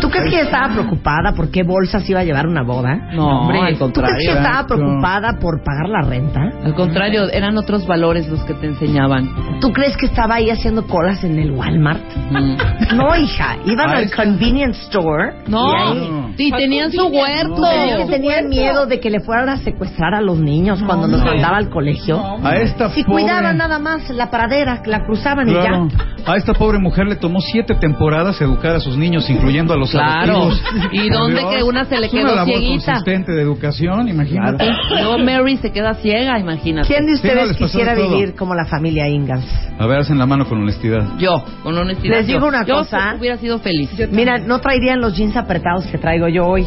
[0.00, 2.96] ¿Tú crees que ella estaba preocupada por qué bolsas iba a llevar una boda?
[3.12, 4.30] No, Hombre, al ¿Tú crees que contrario.
[4.30, 4.74] estaba Exacto.
[4.76, 6.40] preocupada por pagar la renta?
[6.64, 9.28] Al contrario, eran otros valores los que te enseñaban.
[9.60, 12.02] ¿Tú crees que estaba ahí haciendo colas en el Walmart?
[12.30, 12.96] Mm.
[12.96, 15.34] No, hija, iban Ah, al convenience store.
[15.46, 17.54] No, y ahí- sí, tenían su huerto.
[17.54, 21.06] ¿Tú crees que tenían miedo de que le fueran a secuestrar a los niños cuando
[21.06, 22.20] los mandaba al colegio?
[22.42, 23.22] A esta Si pobre...
[23.22, 25.86] cuidaban nada más la pradera, la cruzaban Claro.
[25.86, 26.32] y ya.
[26.32, 29.90] A esta pobre mujer le tomó siete temporadas educar a sus niños, incluyendo a los
[29.90, 30.42] Claro.
[30.44, 30.62] adoptivos.
[30.92, 32.84] ¿Y dónde Dios, que una se le es quedó una labor cieguita?
[32.92, 34.66] consistente de educación, imagínate.
[34.90, 36.88] Luego Mary se queda ciega, imagínate.
[36.88, 39.46] ¿Quién de Sí, no, ustedes les pasó quisiera vivir como la familia Ingalls?
[39.78, 41.18] A ver, hacen la mano con honestidad.
[41.18, 42.16] Yo, con honestidad.
[42.18, 43.14] Les digo yo- una yo cosa.
[43.18, 43.90] hubiera sido feliz.
[44.10, 46.66] Mira, no traerían los jeans apretados que traigo yo hoy,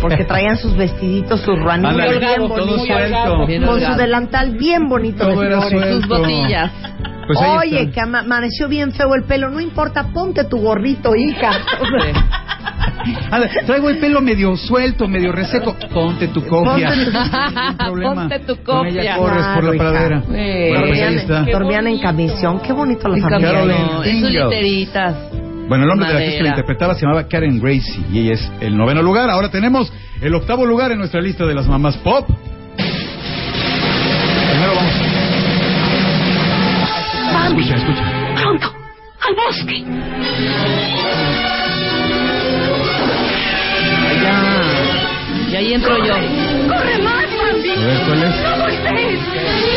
[0.00, 5.62] porque traían sus vestiditos, sus Ándale, bien bonitos, con su delantal bien bonito suelto.
[5.92, 6.70] Sus botillas.
[7.34, 7.92] Pues ahí Oye, está.
[7.92, 11.50] que ama- amaneció bien feo el pelo, no importa, ponte tu gorrito, hija.
[13.30, 15.74] Ándale, traigo el pelo medio suelto, medio reseco.
[15.92, 16.92] Ponte tu copia.
[17.78, 18.02] Ponte.
[18.02, 19.16] Ponte tu Con ella copia.
[19.16, 20.22] corres por la pradera.
[20.26, 21.42] Bueno, pues ahí dormían, está.
[21.50, 23.64] dormían en camisión, qué bonito la familia.
[23.64, 25.16] no, en sus literitas.
[25.68, 28.34] Bueno, el nombre de la actriz que la interpretaba se llamaba Karen Gracie y ella
[28.34, 29.30] es el noveno lugar.
[29.30, 32.28] Ahora tenemos el octavo lugar en nuestra lista de las mamás pop.
[45.72, 46.14] Ahí entro yo.
[46.68, 47.70] Corre más, Bambi.
[47.70, 48.34] A ver, ¿cuál es?
[48.42, 49.20] No voltees.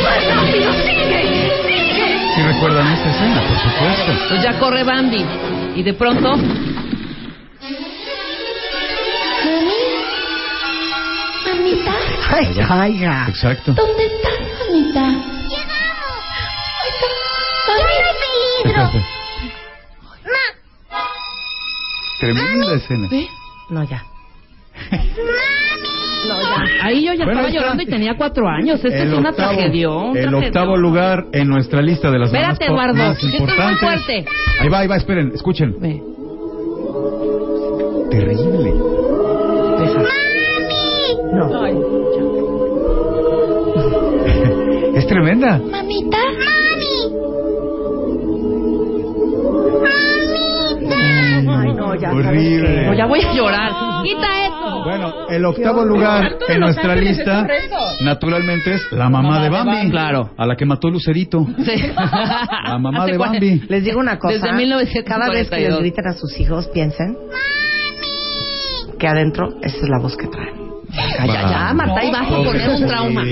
[0.03, 1.21] Más rápido, sigue,
[1.63, 2.35] sigue.
[2.35, 4.27] Si recuerdan esta escena, por supuesto.
[4.29, 5.25] Pues ya corre Bambi.
[5.75, 6.35] Y de pronto,
[11.45, 11.93] Mamita,
[12.31, 13.25] Ay, ya, hija.
[13.29, 13.73] Exacto.
[13.73, 15.01] ¿dónde estás, mamita?
[15.47, 16.23] Llegamos.
[17.67, 18.15] ¡Ya no hay
[18.63, 19.05] peligro!
[22.19, 23.07] Tremenda escena.
[23.11, 23.27] ¿eh?
[23.69, 24.03] No, ya.
[26.81, 27.59] Ahí yo ya Bueno, estaba está.
[27.59, 28.83] llorando y tenía cuatro años.
[28.83, 29.89] Esta El es una octavo- tragedia.
[29.89, 33.75] un El octavo lugar en nuestra lista de las Espérate, Eduardo, más esto es muy
[33.77, 34.25] fuerte.
[34.59, 35.75] Ahí va, ahí va, esperen, escuchen.
[35.79, 36.01] Ve.
[38.11, 38.73] Terrible.
[41.33, 41.65] No.
[44.95, 45.57] Es tremenda.
[45.59, 46.17] Mamita.
[46.17, 47.15] Mami.
[51.47, 52.09] Ay, no, ya.
[52.09, 52.85] ¿sabes Horrible.
[52.87, 53.71] No, ya voy a llorar.
[54.03, 54.34] Quita.
[54.85, 57.47] Bueno, el octavo lugar de en nuestra Ángeles, lista,
[58.03, 59.89] naturalmente, es la mamá, de Bambi.
[59.89, 60.29] Claro.
[60.37, 61.45] A la que mató Lucerito.
[61.65, 61.91] Sí.
[61.95, 63.63] La mamá de Bambi.
[63.67, 64.33] Les digo una cosa.
[64.33, 65.05] Desde 1942.
[65.05, 67.17] Cada vez que les gritan a sus hijos, piensen
[68.99, 70.64] que adentro esa es la voz que traen.
[70.95, 73.23] Ya, ya, ya, Marta, ahí vas a poner un trauma.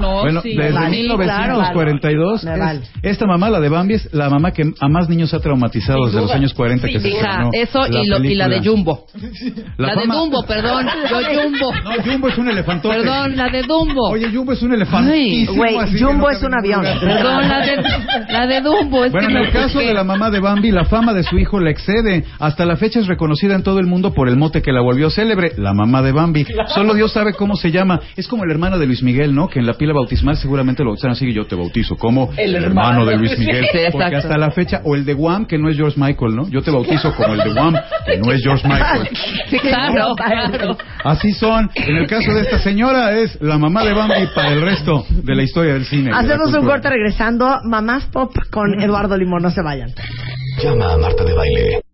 [0.00, 0.54] No, bueno, sí.
[0.56, 2.58] desde Vale, 1942, claro.
[2.64, 2.80] Vale.
[2.80, 6.06] es- esta mamá, la de Bambi, es la mamá que a más niños ha traumatizado
[6.06, 8.60] desde los años 40 que se Hija, eso y, lo- y la de.
[8.64, 9.06] Jumbo.
[9.76, 10.86] La, de fama- Dumbo, perdón.
[11.10, 11.72] Yo Jumbo.
[11.84, 12.96] No, Jumbo es un elefantote.
[12.96, 14.10] Perdón, la de Dumbo.
[14.10, 15.56] Oye, Jumbo es un elefantísimo.
[15.56, 16.82] Güey, Jumbo no es un avión.
[16.82, 17.82] Perdón, la de,
[18.32, 19.04] la de Dumbo.
[19.04, 21.36] Es Bueno, que en el caso de la mamá de Bambi, la fama de su
[21.38, 22.24] hijo le excede.
[22.38, 25.10] Hasta la fecha es reconocida en todo el mundo por el mote que la volvió
[25.10, 26.46] célebre, la mamá de Bambi.
[26.74, 28.00] Solo dio Dios sabe cómo se llama.
[28.16, 29.46] Es como el hermano de Luis Miguel, ¿no?
[29.46, 32.54] Que en la pila bautismal seguramente lo bautizan así y yo te bautizo como el,
[32.54, 33.66] hermano de Luis Miguel.
[33.70, 36.48] Sí, porque hasta la fecha, o el de Wham, que no es George Michael, ¿no?
[36.48, 37.74] Yo te bautizo como el de Wham,
[38.06, 39.10] que no es George Michael.
[39.50, 40.78] Sí, claro, claro.
[41.04, 41.70] Así son.
[41.74, 45.34] En el caso de esta señora es la mamá de Bambi para el resto de
[45.34, 46.10] la historia del cine.
[46.14, 47.58] Hacemos un corte regresando.
[47.64, 49.42] Mamás Pop con Eduardo Limón.
[49.42, 49.90] No se vayan.
[50.62, 51.93] Llama a Marta de Baile.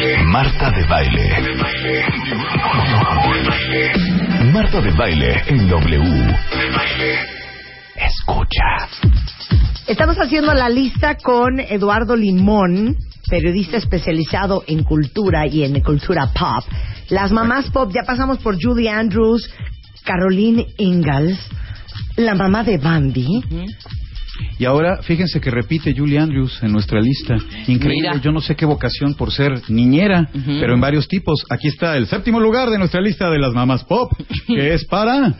[0.31, 1.29] Marta de Baile.
[4.53, 6.35] Marta de Baile en W.
[7.97, 8.87] Escucha.
[9.87, 12.95] Estamos haciendo la lista con Eduardo Limón,
[13.29, 16.63] periodista especializado en cultura y en cultura pop.
[17.09, 19.53] Las mamás pop, ya pasamos por Julie Andrews,
[20.05, 21.39] Caroline Ingalls,
[22.15, 23.43] la mamá de Bambi.
[24.59, 27.35] Y ahora, fíjense que repite Julie Andrews en nuestra lista.
[27.67, 28.21] Increíble, Mira.
[28.21, 31.43] yo no sé qué vocación por ser niñera, pero en varios tipos.
[31.49, 34.11] Aquí está el séptimo lugar de nuestra lista de las mamás pop,
[34.47, 35.35] que es para...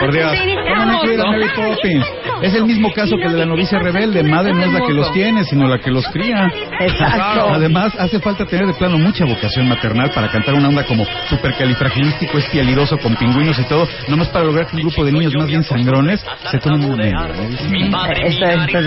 [0.00, 0.32] Por Dios,
[0.68, 2.06] ¿cómo no Mary Poppins?
[2.42, 4.22] Es el mismo caso que el de la novicia rebelde.
[4.22, 6.48] Madre no es la que los tiene, sino la que los cría.
[6.80, 7.48] Exacto.
[7.50, 12.38] Además, hace falta tener de plano mucha vocación maternal para cantar una onda como supercalifragilístico
[12.38, 15.62] espialidoso con pingüinos y todo, nomás para lograr que un grupo de niños más bien
[15.64, 17.28] sangrones se tomen una media.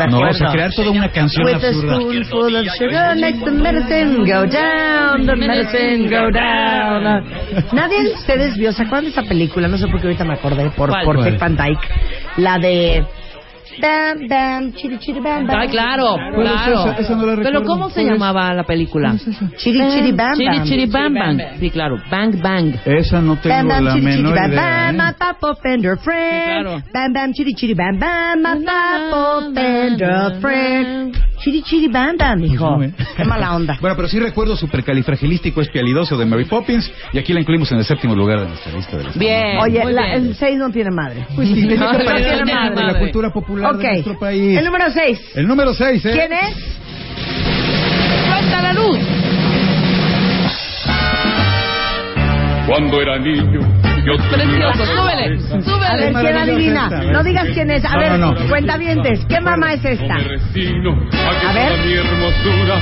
[0.10, 1.96] No, o sea, crear toda una canción With a absurda.
[1.96, 7.26] spoonful of sugar makes the medicine go down, the medicine go down.
[7.74, 9.68] Nadie de ustedes vio, ¿se acuerdan de esa película?
[9.68, 11.18] No sé por qué ahorita me acordé, por, ¿Cuál?
[11.18, 11.26] por.
[11.26, 11.88] Dick Van Dyke.
[12.38, 13.06] La de...
[13.82, 15.58] Bam, bam, chiri, chiri, bam, bam.
[15.62, 16.74] Ay, claro, ¿Cuál es claro.
[16.92, 16.98] esa?
[17.00, 17.64] Esa no la Pero.
[17.64, 18.12] ¿cómo se ¿Cuál es?
[18.12, 19.16] llamaba la película?
[19.58, 20.64] Chiri, chiri, bam, Chiri, bam.
[20.66, 21.42] chiri, bam, bang.
[21.58, 21.96] Sí, claro.
[22.12, 22.76] Bang, bang.
[22.86, 24.62] Esa no tengo Bam, bam, la chiri, chiri, menor bam, idea.
[24.62, 25.16] bam, my ¿eh?
[25.18, 26.64] papo fender friend.
[26.64, 26.84] claro.
[26.94, 31.18] Bam, bam, chiri, chiri, bam, bam, my papo fender friend.
[31.44, 31.88] Chiri, chiri.
[31.88, 32.94] No, ¿eh?
[33.18, 33.78] Qué mala onda.
[33.82, 37.86] Bueno, pero sí recuerdo supercalifragilístico espialidoso de Mary Poppins y aquí la incluimos en el
[37.86, 39.58] séptimo lugar de nuestra lista de las Bien.
[39.60, 40.28] Oye, la- bien.
[40.28, 41.26] el 6 no tiene madre.
[41.36, 44.58] Pues sí, No, no tiene madre de la cultura popular de nuestro país.
[44.58, 45.20] El número 6.
[45.36, 46.12] El número 6, ¿eh?
[46.14, 46.56] ¿Quién es?
[48.28, 49.00] ¡Suelta la luz!
[52.68, 53.60] Cuando era niño,
[54.04, 56.14] Precioso, súbele, A ver, súbele.
[56.22, 56.90] ¿quién adivina?
[56.90, 57.86] No digas quién es.
[57.86, 58.50] A ver, no, no.
[58.50, 60.16] cuentavientes, ¿qué mamá es esta?
[60.16, 60.18] a
[61.54, 61.68] ver.
[61.70, 62.76] toda mi hermosura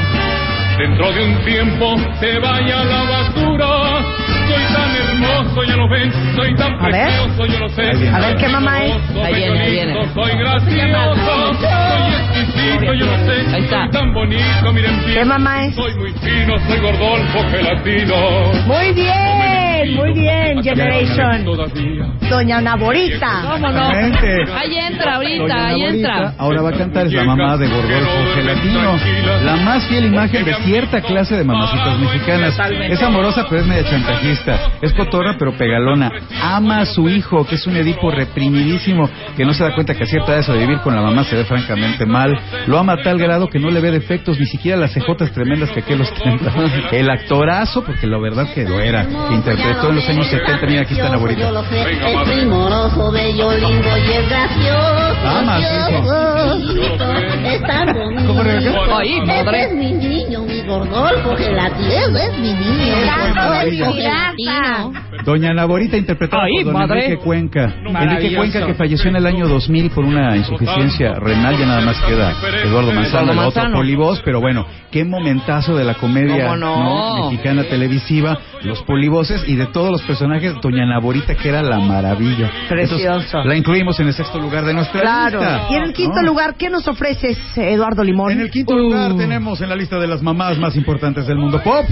[0.77, 3.69] dentro de un tiempo se vaya a la basura.
[4.47, 7.07] Soy tan hermoso, ya lo ven, soy tan A ver.
[7.07, 7.81] precioso, yo lo sé.
[7.81, 8.15] Ahí viene.
[8.15, 8.91] A ver, ¿qué mamá es?
[8.95, 9.93] Hermoso, Ahí viene, ahí viene.
[10.13, 13.55] Soy gracioso, soy exquisito, yo lo sé.
[13.55, 13.81] Ahí está.
[13.83, 15.13] Soy tan bonito, miren bien.
[15.19, 15.75] ¿Qué mamá es?
[15.75, 18.15] Soy muy fino, soy gordolfo, gelatino.
[18.65, 21.45] Muy bien, muy bien, Generation.
[22.29, 23.41] Doña Naborita.
[23.49, 23.89] ¿Cómo no?
[23.89, 26.33] Ahí entra ahorita, ahí entra.
[26.37, 28.97] Ahora va a cantar es la mamá de Gordolfo Gelatino.
[29.43, 32.59] La más fiel imagen de cierta clase de mamacitas mexicanas.
[32.89, 34.59] Es amorosa, pero es media chantajista.
[34.81, 36.11] Es cotorra, pero pegalona.
[36.41, 40.03] Ama a su hijo, que es un Edipo reprimidísimo, que no se da cuenta que
[40.03, 42.37] a cierta edad de vivir con la mamá se ve francamente mal.
[42.67, 45.69] Lo ama a tal grado que no le ve defectos, ni siquiera las cejotas tremendas
[45.71, 46.53] que aquel ostenta.
[46.91, 50.65] El actorazo, porque la verdad que lo era, que interpretó en los años 70.
[50.67, 51.41] Mira, aquí está Naborita.
[51.41, 55.27] Yo lo sé, Venga, es primoroso, bello, lindo y es gracioso.
[55.27, 56.57] Ama, Gracioso,
[57.45, 58.27] es tan bonito.
[58.27, 59.01] ¿Cómo regresó?
[59.01, 59.63] Ese madre.
[59.63, 61.89] es mi niño, mi gordolfo gelatino.
[61.89, 62.95] Ese es mi niño,
[63.93, 64.93] gelatino.
[65.25, 67.05] Doña Naborita interpretada Ay, por don madre.
[67.05, 67.73] Enrique Cuenca.
[67.85, 68.35] Enrique.
[68.35, 72.33] Cuenca que falleció en el año 2000 por una insuficiencia renal, ya nada más queda
[72.63, 77.29] Eduardo Manzano, Eduardo el otro polivoz, pero bueno, qué momentazo de la comedia ¿Cómo no?
[77.29, 82.49] mexicana televisiva, los polivoces y de todos los personajes, Doña Naborita que era la maravilla.
[82.67, 83.03] Precioso.
[83.03, 85.39] Entonces, la incluimos en el sexto lugar de nuestra Claro.
[85.39, 85.67] lista.
[85.69, 86.27] Y en el quinto ¿no?
[86.27, 88.31] lugar, ¿qué nos ofreces, Eduardo Limón?
[88.31, 91.61] En el quinto lugar tenemos en la lista de las mamás más importantes del mundo
[91.61, 91.85] pop.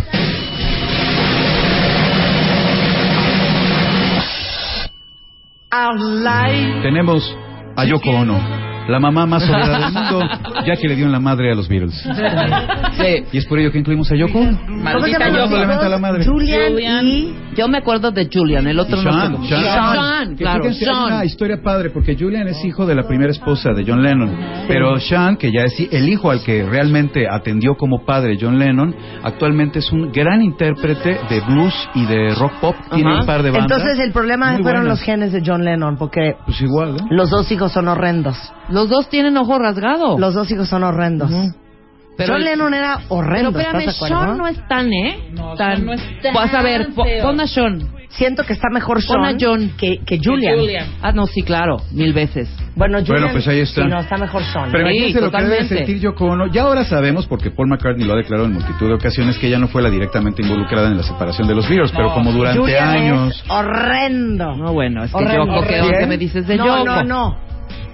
[6.82, 7.38] Tenemos
[7.76, 8.67] a Yoko Ono.
[8.88, 10.20] La mamá más odiada del mundo,
[10.66, 11.94] ya que le dio en la madre a los Beatles.
[12.98, 13.24] Sí.
[13.32, 14.40] Y es por ello que incluimos a Yoko.
[14.40, 14.58] Ono.
[14.58, 16.26] ¿Cómo se llaman los Probablemente a la madre.
[16.26, 17.34] Julian, y...
[17.56, 19.48] Yo me acuerdo de Julian, el otro no sé Sean, cómo.
[19.48, 19.62] Sean.
[19.64, 21.26] Sean, Que claro, fíjense, hay una Sean.
[21.26, 24.36] historia padre porque Julian es hijo de la primera esposa de John Lennon,
[24.68, 28.96] pero Sean, que ya es el hijo al que realmente atendió como padre John Lennon,
[29.24, 32.76] actualmente es un gran intérprete de blues y de rock pop.
[32.94, 33.20] Tiene Ajá.
[33.22, 33.72] un par de bandas.
[33.72, 35.00] Entonces el problema muy fueron buenas.
[35.00, 37.04] los genes de John Lennon, porque Pues igual, ¿eh?
[37.10, 38.38] los dos hijos son horrendos.
[38.78, 40.18] Los dos tienen ojo rasgado.
[40.20, 41.32] Los dos hijos son horrendos.
[42.16, 44.24] Pero John el- Lennon era Pero horrendo, espérame, ¿estás de acuerdo?
[44.26, 45.20] Sean no es tan, ¿eh?
[45.34, 47.90] No, tan, Sean no es tan Vas a ver, po- pon a Sean.
[48.10, 49.72] Siento que está mejor Pon a Sean John.
[49.78, 50.58] que, que Julian.
[50.58, 50.88] Julian.
[51.04, 52.50] Ah, no, sí, claro, mil veces.
[52.76, 53.84] Bueno, Julian, Bueno, pues ahí está.
[53.84, 54.70] Sí, no, está mejor Sean.
[54.72, 56.48] Pero Sí, lo que debe sentir Yoko Ono.
[56.48, 59.60] Ya ahora sabemos, porque Paul McCartney lo ha declarado en multitud de ocasiones, que ella
[59.60, 62.88] no fue la directamente involucrada en la separación de los Beatles, pero como durante Julian
[62.90, 63.36] años...
[63.36, 64.56] es horrendo.
[64.56, 65.46] No, bueno, es que Horrendo.
[65.62, 65.68] Yoko,
[66.00, 66.86] ¿qué me dices de no, Yoko?
[66.86, 67.47] no, no.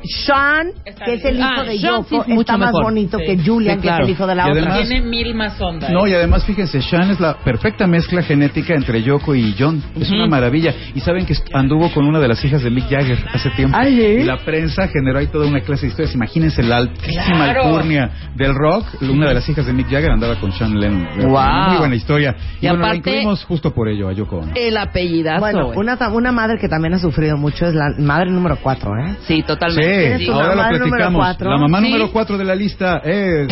[0.03, 0.71] Sean,
[1.05, 2.83] que es el hijo Ah, de Sean sí Yoko, es está más mejor.
[2.83, 3.25] bonito Sí.
[3.25, 4.61] que Julian, Sí, que es el hijo de la Y otra.
[4.63, 5.89] además- Tiene mil más ondas.
[5.91, 9.81] No, y además fíjense, Sean es la perfecta mezcla genética entre Yoko y John.
[9.99, 10.73] Es una maravilla.
[10.93, 13.77] Y saben que anduvo con una de las hijas de Mick Jagger hace tiempo.
[13.79, 13.91] ¿Ah, sí?
[13.93, 16.15] Y la prensa generó ahí toda una clase de historias.
[16.15, 17.63] Imagínense la altísima Claro.
[17.65, 18.85] alcurnia del rock.
[19.01, 21.29] Una de las hijas de Mick Jagger andaba con Sean Lennon.
[21.29, 21.69] Wow.
[21.69, 22.35] Muy buena historia.
[22.61, 24.51] Y, Y bueno, la aparte- incluimos justo por ello a Yoko Ono.
[24.55, 28.57] El apellidazo, Bueno, una, una madre que también ha sufrido mucho es la madre número
[28.61, 29.15] 4, ¿eh?
[29.27, 29.92] Sí, Sí, totalmente.
[29.99, 31.21] ¿Tienes tu ahora lo mamá número platicamos.
[31.25, 31.49] cuatro?
[31.51, 31.83] La mamá Sí.
[31.85, 33.47] número 4 de la lista es...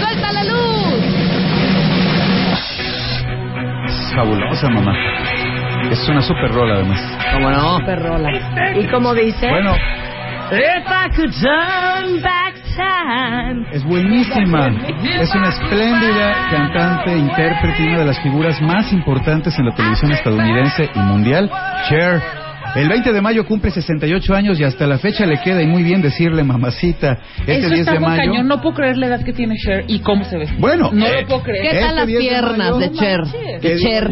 [0.00, 1.04] ¡Suelta la luz!
[3.86, 4.94] Es fabulosa, mamá.
[5.90, 7.00] Es una super rola, además.
[7.34, 7.78] ¿Cómo no?
[7.84, 8.30] Perrola.
[8.78, 9.48] ¿Y cómo dice?
[9.48, 9.74] Bueno,
[10.52, 13.66] If I could turn back time.
[13.72, 14.68] Es buenísima.
[15.18, 20.12] Es una espléndida cantante, intérprete y una de las figuras más importantes en la televisión
[20.12, 21.50] estadounidense y mundial,
[21.88, 22.20] Cher.
[22.74, 25.82] El 20 de mayo cumple 68 años y hasta la fecha le queda y muy
[25.82, 27.18] bien decirle mamacita.
[27.40, 28.32] Este Eso 10 está de muy mayo.
[28.32, 28.48] cañón.
[28.48, 30.48] No puedo creer la edad que tiene Cher y cómo se ve.
[30.58, 31.62] Bueno, no eh, lo puedo creer.
[31.70, 33.20] ¿Qué tal Este las 10 de piernas mayo- de Cher?
[33.60, 34.10] ¿Qué De digo Cher.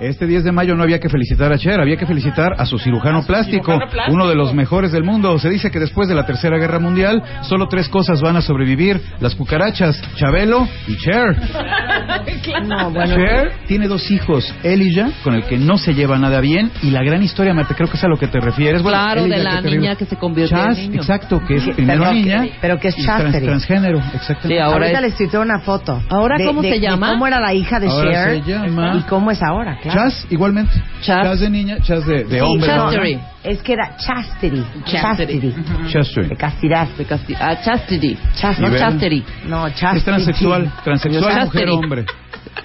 [0.00, 2.78] Este 10 de mayo no había que felicitar a Cher, había que felicitar a su
[2.78, 4.12] cirujano plástico, cirujano plástico.
[4.14, 5.38] uno de los mejores del mundo.
[5.38, 9.00] Se dice que después de la Tercera Guerra Mundial, solo tres cosas van a sobrevivir:
[9.20, 11.36] las cucarachas, Chabelo y Cher.
[12.64, 13.14] No, bueno.
[13.14, 17.02] Cher tiene dos hijos, Elijah, con el que no se lleva nada bien, y la
[17.02, 18.82] gran historia, Marta, creo que es a lo que te refieres.
[18.82, 21.00] Bueno, Claro, Elijah, de la que niña que se convirtió Chas, en niño.
[21.00, 22.46] exacto, que es primero niña.
[22.60, 24.48] pero que es y trans- transgénero, exactamente.
[24.48, 26.02] Sí, ahora Ahorita es- les tuiteo una foto.
[26.10, 27.10] ¿Ahora de- cómo de- se de llama?
[27.10, 28.42] ¿Cómo era la hija de Ahora Cher?
[28.44, 29.78] se llama- ¿Y cómo es ahora?
[29.84, 30.00] Claro.
[30.10, 30.72] Chas, igualmente.
[31.02, 31.38] Chas.
[31.40, 32.68] de niña, Chas de, de Sí, hombre.
[32.74, 33.14] no, Chastity.
[33.14, 34.64] no, Es que era chastity.
[34.86, 35.40] Chastity.
[35.40, 35.92] Chastity.
[35.92, 36.28] Chastity.
[36.28, 36.88] De castidad.
[36.98, 38.18] De casti- ah, chastity.
[38.34, 38.68] Chastity.
[38.70, 39.24] No chastity.
[39.46, 39.98] No, chastity.
[39.98, 41.66] Es transexual, transexual, Chastity.
[41.66, 42.04] mujer, hombre.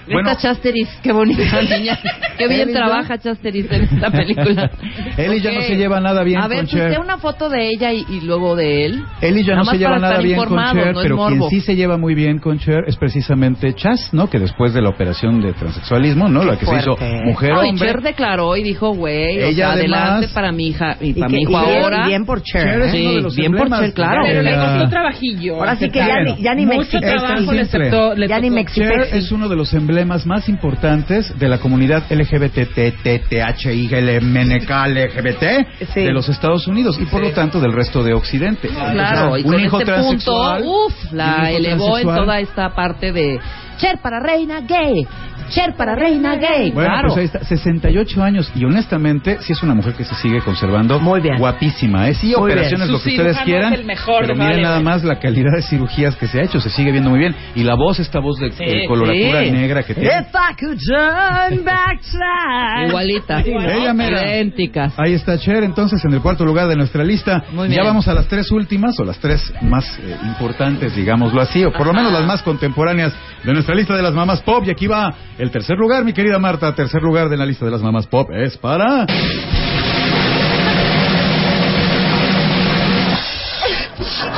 [0.06, 1.42] Bueno, Esta Chasteris, qué bonita
[1.78, 1.98] niña.
[2.38, 4.70] Qué bien trabaja Chasteris en esta película.
[5.16, 6.90] Él ya no se lleva nada bien A ver, con pues Cher.
[6.92, 9.04] dé una foto de ella y, y luego de él.
[9.20, 11.50] Eli ya Nada no se lleva nada bien con Cher, no pero quien morbo.
[11.50, 14.28] sí se lleva muy bien con Cher es precisamente Chas, ¿no?
[14.30, 16.44] Que después de la operación de transexualismo, ¿no?
[16.44, 17.88] La que se hizo mujer No, y hombre.
[17.88, 21.26] Cher declaró y dijo, güey, o sea, además- adelante para mi hija y, Y para
[21.28, 22.06] que- mi hijo y bien- ahora.
[22.06, 22.62] Bien por Cher.
[22.62, 22.90] Cher es ¿eh?
[22.96, 24.22] Sí, uno de los bien por Cher, claro.
[24.24, 25.54] Pero le costó trabajillo.
[25.56, 27.56] Ahora sí que ya ni, ya ni Mucho Mexi- trabajo simple.
[27.56, 28.14] le aceptó.
[28.14, 28.50] Le Ya ni.
[28.50, 36.00] Mexi- Cher es uno de los emblemas más importantes de la comunidad LGBTTTHIGLMNK LGBT Sí.
[36.02, 38.68] de los Estados Unidos y por lo tanto del resto de Occidente.
[38.68, 43.38] Claro, y un con hijo este punto, un la elevó en toda esta parte de
[43.80, 45.06] Cher para reina gay,
[45.50, 46.70] Cher para reina gay.
[46.70, 47.08] Bueno, claro.
[47.08, 51.00] pues ahí está, 68 años y honestamente sí es una mujer que se sigue conservando
[51.00, 51.38] Muy bien.
[51.38, 52.14] guapísima, ¿eh?
[52.14, 52.92] Sí, Muy operaciones, bien.
[52.92, 55.52] lo Su que ustedes quieran, es el mejor pero miren Vale, nada más la calidad
[55.56, 58.20] de cirugías que se ha hecho, se sigue viendo muy bien y la voz, esta
[58.20, 59.50] voz de, Sí, de coloratura sí.
[59.50, 60.10] negra que tiene.
[60.10, 62.88] If I could turn back time.
[62.88, 63.40] Igualita.
[63.40, 63.92] Ella.
[63.92, 64.94] Idénticas.
[64.98, 67.42] Ahí está Cher, entonces en el cuarto lugar de nuestra lista.
[67.52, 67.86] Muy Ya bien.
[67.86, 71.86] vamos a las tres últimas o las tres más eh, importantes, digámoslo así, o por
[71.86, 73.12] lo menos las más contemporáneas
[73.44, 74.64] de nuestra lista de las mamás pop.
[74.66, 76.74] Y aquí va el tercer lugar, mi querida Marta.
[76.74, 79.06] Tercer lugar de la lista de las mamás pop es para.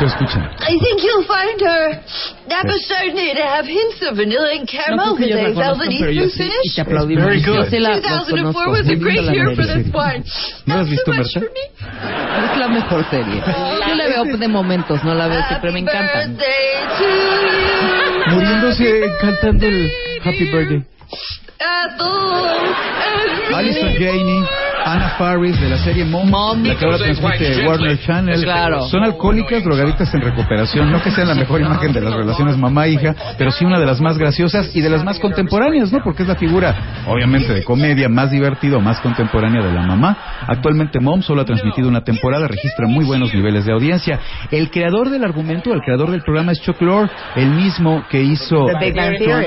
[0.02, 0.06] Se.
[0.66, 2.02] I think you'll find her
[2.50, 6.02] Chardonnay to have hints of vanilla and caramel with a velvety
[6.36, 6.74] finish.
[6.76, 7.54] Very good.
[7.56, 8.70] Yo sí la, las 2004 conozco.
[8.70, 10.24] was a great year for this wine.
[10.66, 11.20] ¿No has visto, me.
[11.22, 13.42] Es la mejor serie.
[13.46, 16.36] Yo la veo de momentos, no la veo siempre, me Happy encantan.
[16.36, 18.11] birthday to you.
[18.32, 19.92] Muriéndose cantando el
[20.24, 20.82] Happy Birthday.
[21.58, 23.54] Ethel.
[23.54, 24.61] Alison Janey.
[24.84, 28.42] Anna Faris de la serie Mom, la que ahora transmite Warner Channel.
[28.42, 28.82] Claro.
[28.88, 30.90] Son alcohólicas, drogaditas en recuperación.
[30.90, 34.00] No que sean la mejor imagen de las relaciones mamá-hija, pero sí una de las
[34.00, 36.02] más graciosas y de las más contemporáneas, ¿no?
[36.02, 40.16] Porque es la figura, obviamente, de comedia más divertida o más contemporánea de la mamá.
[40.46, 44.20] Actualmente Mom solo ha transmitido una temporada, registra muy buenos niveles de audiencia.
[44.50, 48.66] El creador del argumento, el creador del programa es Chuck Lorre, el mismo que hizo
[48.66, 49.46] The Big Bang Theory.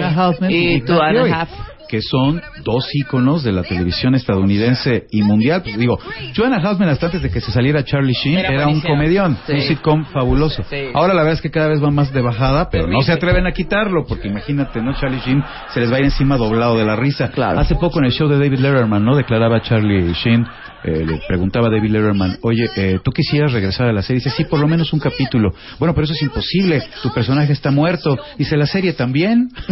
[0.49, 1.74] Y Big Two and a Half.
[1.88, 5.62] Que son dos íconos de la televisión estadounidense y mundial.
[5.64, 5.98] Pues digo,
[6.36, 9.54] Joanna Halfman hasta antes de que se saliera Charlie Sheen Era era, un comedión, Sí.
[9.54, 10.64] un sitcom fabuloso.
[10.70, 10.88] Sí.
[10.94, 13.46] Ahora la verdad es que cada vez va más de bajada, pero no se atreven
[13.48, 14.94] a quitarlo, porque imagínate, ¿no?
[14.94, 17.30] Charlie Sheen se les va a ir encima doblado de la risa.
[17.32, 17.60] Claro.
[17.60, 19.16] Hace poco en el show de David Letterman, ¿no?
[19.16, 20.46] Declaraba Charlie Sheen,
[20.84, 24.22] eh, le preguntaba a David Letterman, oye, eh, ¿tú quisieras regresar a la serie?
[24.24, 25.54] Dice, sí, por lo menos un capítulo.
[25.80, 28.18] Bueno, pero eso es imposible, tu personaje está muerto.
[28.38, 29.50] Dice, ¿la serie también?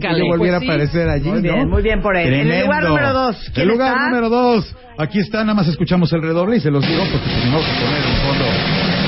[0.00, 0.70] yo volviera Pues sí.
[0.70, 1.66] a aparecer allí, Muy bien, ¿no?
[1.66, 2.26] muy bien por él.
[2.28, 2.64] En el Tremendo.
[2.66, 4.04] lugar número dos, ¿quién El lugar está?
[4.08, 4.76] número dos.
[4.98, 7.98] Aquí está, nada más escuchamos el redoble y se los digo porque vamos a poner
[7.98, 9.03] en fondo.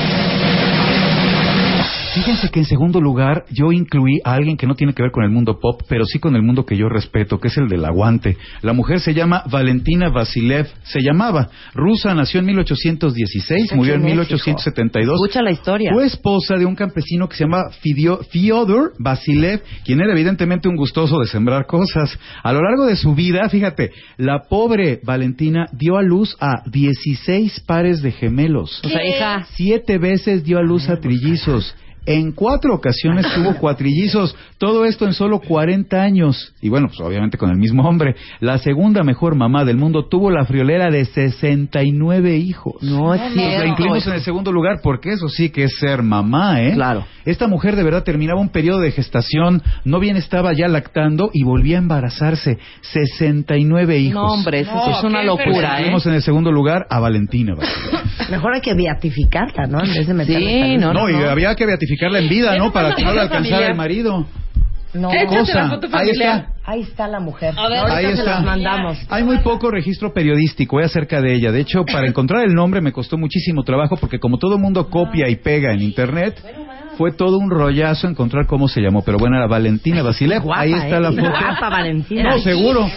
[2.17, 5.23] Fíjense que en segundo lugar yo incluí a alguien que no tiene que ver con
[5.23, 7.85] el mundo pop, pero sí con el mundo que yo respeto, que es el del
[7.85, 8.37] aguante.
[8.61, 11.49] La mujer se llama Valentina Vasilev, se llamaba.
[11.73, 14.33] Rusa, nació en 1816, murió en Aquí en México.
[14.35, 15.15] 1872.
[15.21, 15.91] Escucha la historia.
[15.93, 20.75] Fue esposa de un campesino que se llama Fidio- Fyodor Vasilev, quien era evidentemente un
[20.75, 22.17] gustoso de sembrar cosas.
[22.43, 27.59] A lo largo de su vida, fíjate, la pobre Valentina dio a luz a 16
[27.67, 28.81] pares de gemelos.
[28.83, 29.45] O sea, hija.
[29.51, 31.75] Siete veces dio a luz a trillizos.
[32.07, 34.35] En cuatro ocasiones tuvo cuatrillizos.
[34.57, 36.53] Todo esto en solo 40 años.
[36.61, 38.15] Y bueno, pues obviamente con el mismo hombre.
[38.39, 42.81] La segunda mejor mamá del mundo tuvo la friolera de 69 hijos.
[42.81, 43.67] No es Pues la cierto.
[43.67, 46.71] incluimos en el segundo lugar porque eso sí que es ser mamá, ¿eh?
[46.73, 47.05] Claro.
[47.25, 51.43] Esta mujer de verdad terminaba un periodo de gestación, no bien estaba ya lactando y
[51.43, 52.57] volvía a embarazarse.
[52.81, 54.13] 69 hijos.
[54.23, 55.81] No, hombre, eso No, es una locura, ¿eh?
[55.81, 57.53] Incluimos en el segundo lugar a Valentina.
[58.31, 59.83] Mejor hay que beatificarla, ¿no?
[59.83, 62.71] En vez de meterla Sí, en no, No, y había que beatificarla en vida, ¿no?
[62.71, 64.25] Para que no le alcanzara el marido.
[64.93, 65.79] No, ¿Qué cosa?
[65.91, 66.47] Ahí está.
[66.63, 67.53] ahí está la mujer.
[67.57, 67.79] A ver.
[67.91, 68.23] Ahí se está.
[68.23, 68.97] las mandamos.
[69.09, 71.51] Hay muy poco registro periodístico eh, acerca de ella.
[71.51, 74.89] De hecho, para encontrar el nombre me costó muchísimo trabajo porque como todo el mundo
[74.89, 76.41] copia y pega en internet,
[76.97, 79.03] fue todo un rollazo encontrar cómo se llamó.
[79.03, 80.41] Pero bueno, era Valentina Vasilev.
[80.43, 81.01] Guapa, Ahí está ¿eh?
[81.01, 81.29] la Y foto.
[81.29, 82.23] Guapa, Valentina.
[82.31, 82.87] No, seguro.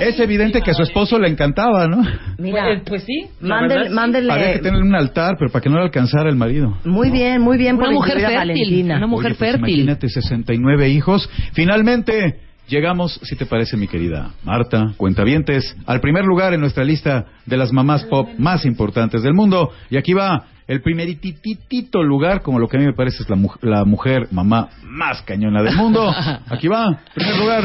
[0.00, 2.02] Es evidente que a su esposo le encantaba, ¿no?
[2.38, 3.26] Mira, Pues, pues sí.
[3.40, 6.76] mándele, mándele- Había que tener un altar, pero para que no le alcanzara el marido.
[6.84, 7.76] Muy bien, muy bien.
[7.76, 8.96] Una por mujer fértil, Valentina.
[8.96, 9.74] una mujer Oye, pues fértil.
[9.80, 11.28] Imagínate, 69 hijos.
[11.52, 12.36] Finalmente,
[12.68, 17.56] llegamos, si te parece, mi querida Marta, cuentavientes, al primer lugar en nuestra lista de
[17.56, 19.70] las mamás pop más importantes del mundo.
[19.90, 23.34] Y aquí va el primerititito lugar, como lo que a mí me parece es la,
[23.34, 26.08] mu- la mujer mamá más cañona del mundo.
[26.48, 27.64] Aquí va, primer lugar.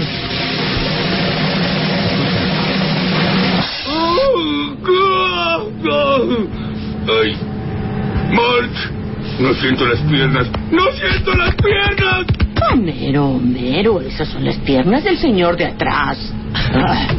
[7.08, 7.36] ¡Ay!
[8.32, 8.92] ¡March!
[9.40, 10.48] No siento las piernas.
[10.72, 12.26] ¡No siento las piernas!
[12.74, 16.34] Homero, Homero, esas son las piernas del señor de atrás.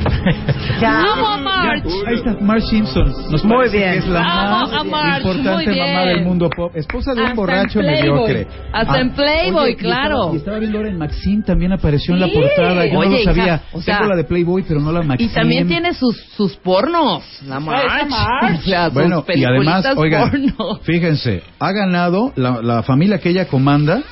[0.80, 1.00] Ya.
[1.12, 1.84] Amo a March.
[2.06, 3.12] Ahí está, Marge Simpson.
[3.30, 3.92] Nos Muy parece bien.
[3.92, 6.72] que es la Amo más importante mamá del mundo pop.
[6.74, 8.46] Esposa de un Hasta borracho mediocre.
[8.72, 10.14] Hasta en Playboy, oye, y claro.
[10.16, 12.86] Estaba, y estaba viendo ahora en Maxim, también apareció en la portada.
[12.86, 13.62] Yo Oye, no lo hija, sabía.
[13.72, 15.26] o sea, Tengo la de Playboy, pero no la Maxim.
[15.26, 17.22] Y también tiene sus, sus pornos.
[17.46, 17.86] La March.
[18.92, 20.76] Bueno, y además, oigan, porno.
[20.82, 24.02] fíjense, ha ganado, la, la familia que ella comanda,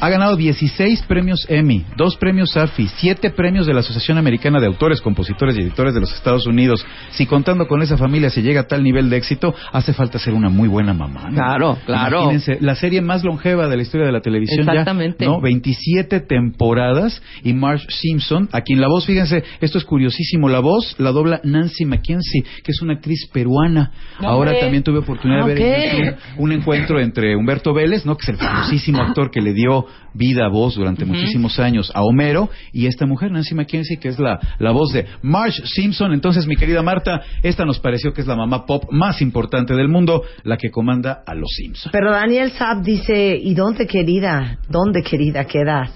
[0.00, 4.66] ha ganado 16 premios Emmy, dos premios AFI, siete premios de la Asociación Americana de
[4.66, 6.86] Autores, Compositores y Editores de los Estados Unidos.
[7.10, 10.32] Si contando con esa familia se llega a tal nivel de éxito, hace falta ser
[10.32, 11.28] una muy buena mamá.
[11.28, 11.34] ¿no?
[11.34, 12.22] Claro, claro.
[12.22, 15.26] Imagínense, la serie más longeva de la historia de la televisión ya, Exactamente.
[15.26, 15.40] ¿no?
[15.40, 20.96] 27 temporadas y Marge Simpson, a quien la voz, fíjense, esto es curiosísimo, la voz
[20.98, 23.92] la dobla Nancy Mackenzie, que es una actriz peruana.
[24.20, 28.16] No, Ahora también tuve oportunidad de ver un encuentro entre Humberto Vélez, ¿no?
[28.16, 32.50] que es el famosísimo actor que le dio vida, voz durante muchísimos años a Homero,
[32.72, 36.12] y esta mujer, Nancy Mackenzie, que es la, la voz de Marge Simpson.
[36.12, 39.88] Entonces, mi querida Marta, esta nos pareció que es la mamá pop más importante del
[39.88, 41.92] mundo, la que comanda a los Simpson.
[41.92, 44.58] Pero Daniel Saab dice, ¿y dónde querida?
[44.68, 45.90] ¿Dónde querida queda?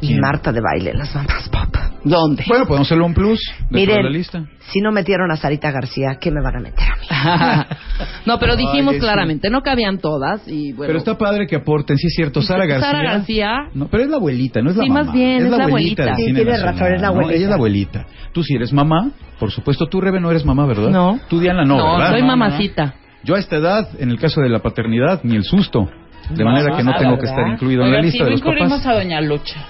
[0.00, 0.14] Y.
[0.18, 1.74] Marta de baile, las mamás pop.
[2.04, 2.44] ¿Dónde?
[2.48, 3.40] Bueno, podemos hacerlo un plus
[3.70, 4.44] Miren, de la lista.
[4.70, 7.76] si no metieron a Sarita García, ¿qué me van a meter a mí?
[8.26, 9.04] no, pero dijimos Ay, sí.
[9.04, 10.86] claramente, no cabían todas y bueno.
[10.88, 12.90] Pero está padre que aporten, sí es cierto, Sara García.
[12.92, 13.50] Sara García.
[13.74, 15.04] No, pero es la abuelita, no es la Sí, mamá.
[15.04, 16.14] más bien, es la abuelita.
[16.14, 17.12] Sí, cine tiene nacional, razón, es la ¿no?
[17.14, 17.34] abuelita.
[17.34, 18.06] Ella es la abuelita.
[18.32, 20.90] Tú si eres mamá, por supuesto, tú Rebe no eres mamá, ¿verdad?
[20.90, 21.18] No.
[21.28, 22.10] Tú Diana no, No, ¿verdad?
[22.12, 22.38] soy No, no, no.
[22.38, 22.94] mamacita.
[23.24, 25.90] Yo a esta edad, en el caso de la paternidad, ni el susto.
[26.30, 27.38] De manera que no tengo que ¿verdad?
[27.38, 28.86] estar incluido en la lista sí, de los incluimos papás.
[28.86, 29.66] a Doña Lucha.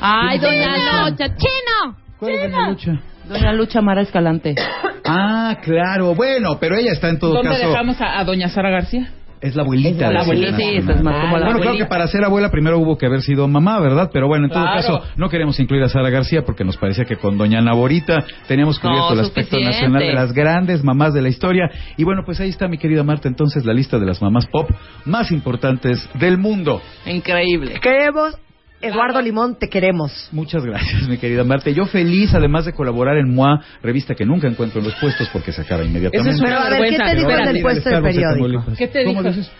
[0.00, 1.96] Ay, doña Locha, chino.
[2.18, 3.00] ¿Cuál es la lucha?
[3.28, 4.54] Doña Lucha Mara Escalante.
[5.12, 6.14] Ah, claro.
[6.14, 7.68] Bueno, pero ella está en todo ¿Dónde caso.
[7.70, 9.10] dejamos a, a doña Sara García?
[9.40, 10.12] Es la abuelita.
[10.12, 11.84] la abuelita, sí, es más como la Bueno, claro abuelita.
[11.84, 14.10] que para ser abuela primero hubo que haber sido mamá, ¿verdad?
[14.12, 14.76] Pero bueno, en todo Claro.
[14.76, 18.78] caso, no queremos incluir a Sara García porque nos parecía que con doña Naborita teníamos
[18.78, 19.64] cubierto el aspecto suficiente.
[19.82, 21.68] nacional de las grandes mamás de la historia.
[21.96, 24.70] Y bueno, pues ahí está mi querida Marta, entonces la lista de las mamás pop
[25.06, 26.80] más importantes del mundo.
[27.06, 27.80] Increíble.
[27.82, 28.36] Queremos,
[28.82, 30.28] Eduardo Limón, te queremos.
[30.32, 31.70] Muchas gracias, mi querida Marta.
[31.70, 35.52] Yo feliz, además de colaborar en MOA, revista que nunca encuentro en los puestos porque
[35.52, 36.30] se acaba inmediatamente.
[36.30, 38.22] Eso es una Pero a ver, ¿qué te dijo el del puesto de Starbucks de
[38.22, 38.64] periódico?
[38.78, 39.34] ¿Qué te ¿Cómo dijo?
[39.34, 39.52] dices?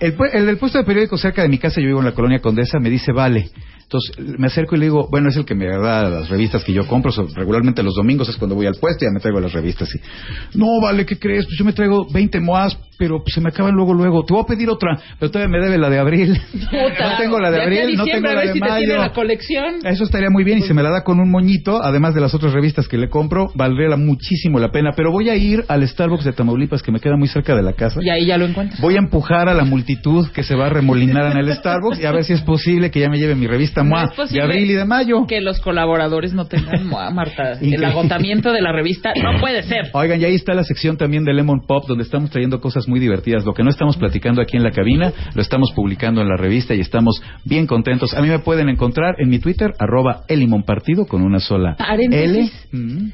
[0.00, 2.40] El, el del puesto de periódico cerca de mi casa, yo vivo en la colonia
[2.40, 3.50] Condesa, me dice, vale.
[3.90, 6.74] Entonces me acerco y le digo, bueno, es el que me da las revistas que
[6.74, 9.54] yo compro, regularmente los domingos es cuando voy al puesto y ya me traigo las
[9.54, 9.88] revistas.
[9.94, 11.46] Y, no, vale, ¿qué crees?
[11.46, 14.26] Pues yo me traigo 20 moas, pero pues, se me acaban luego, luego.
[14.26, 16.38] Te voy a pedir otra, pero todavía me debe la de abril.
[16.54, 18.98] no tengo la de abril, no tengo la de si mayo.
[18.98, 19.76] la colección.
[19.86, 22.34] Eso estaría muy bien y se me la da con un moñito, además de las
[22.34, 24.92] otras revistas que le compro, valdría muchísimo la pena.
[24.94, 27.72] Pero voy a ir al Starbucks de Tamaulipas, que me queda muy cerca de la
[27.72, 28.00] casa.
[28.02, 28.82] Y ahí ya lo encuentras.
[28.82, 32.04] Voy a empujar a la multitud que se va a remolinar en el Starbucks y
[32.04, 34.70] a ver si es posible que ya me lleve mi revista No MOA de abril
[34.70, 35.26] y de mayo.
[35.26, 37.52] Que los colaboradores no tengan MOA, Marta.
[37.60, 39.90] El agotamiento de la revista no puede ser.
[39.92, 43.00] Oigan, y ahí está la sección también de Lemon Pop, donde estamos trayendo cosas muy
[43.00, 43.44] divertidas.
[43.44, 46.74] Lo que no estamos platicando aquí en la cabina, lo estamos publicando en la revista
[46.74, 48.14] y estamos bien contentos.
[48.14, 51.76] A mí me pueden encontrar en mi Twitter, arroba el limón partido, con una sola
[51.78, 51.78] L.
[51.78, 52.68] Paréntesis.
[52.72, 53.08] Mm.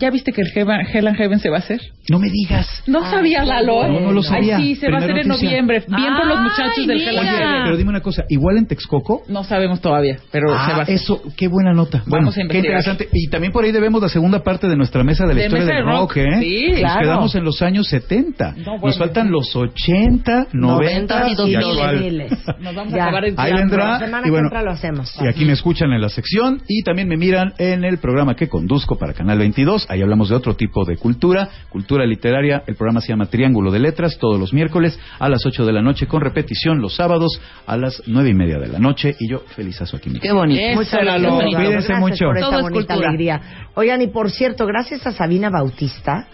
[0.00, 1.80] ¿Ya viste que el Heaven- Hell and Heaven se va a hacer?
[2.10, 2.82] No me digas.
[2.86, 3.86] ¿No sabía Lalo?
[3.88, 4.56] No, no lo sabía.
[4.58, 5.48] Ay, sí, se va a hacer Primera en noticia.
[5.50, 5.84] noviembre.
[5.88, 7.62] Bien por los muchachos del Hell and Heaven.
[7.64, 9.22] pero dime una cosa, igual en Texcoco.
[9.28, 10.94] No sabemos todavía, pero Ah, se va a hacer.
[10.94, 11.98] eso, qué buena nota.
[12.06, 12.64] Vamos bueno, a qué investigar.
[12.80, 13.08] interesante.
[13.12, 15.66] Y también por ahí debemos la segunda parte de nuestra mesa de la De historia
[15.66, 16.00] del de rock.
[16.00, 16.38] rock, ¿eh?
[16.40, 17.00] Sí, Nos claro.
[17.00, 18.52] quedamos en los años 70.
[18.56, 18.86] No, bueno.
[18.86, 22.00] Nos faltan los 80, 90 Noventas y y actual.
[22.00, 22.30] miles.
[22.60, 23.00] Nos vamos Ya.
[23.00, 23.88] a acabar el Ahí vendrá.
[23.92, 25.14] La semana y bueno, que lo hacemos.
[25.22, 28.48] Y aquí me escuchan en la sección y también me miran en el programa que
[28.48, 29.86] conduzco para Canal 22.
[29.88, 32.62] Ahí hablamos de otro tipo de cultura, cultura literaria.
[32.66, 35.82] El programa se llama Triángulo de Letras, todos los miércoles a las 8 de la
[35.82, 39.16] noche, con repetición los sábados a las nueve y media de la noche.
[39.18, 40.10] Y yo felizazo aquí.
[40.10, 40.60] mi Qué bonito.
[40.74, 41.32] Muchas gracias.
[41.32, 42.24] Cuídense Gracias mucho.
[42.26, 43.08] por esta Todo bonita cultura.
[43.08, 43.40] alegría.
[43.74, 46.26] Oigan, y por cierto, gracias a Sabina Bautista.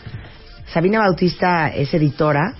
[0.67, 2.55] Sabina Bautista es editora,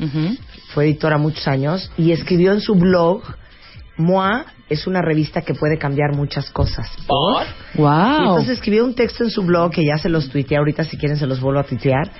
[0.69, 3.23] fue editora muchos años y escribió en su blog,
[3.97, 6.91] Moa es una revista que puede cambiar muchas cosas.
[7.75, 8.19] Y Wow.
[8.19, 11.17] entonces escribió un texto en su blog que ya se los tuiteé ahorita, si quieren
[11.19, 12.11] se los vuelvo a tuitear.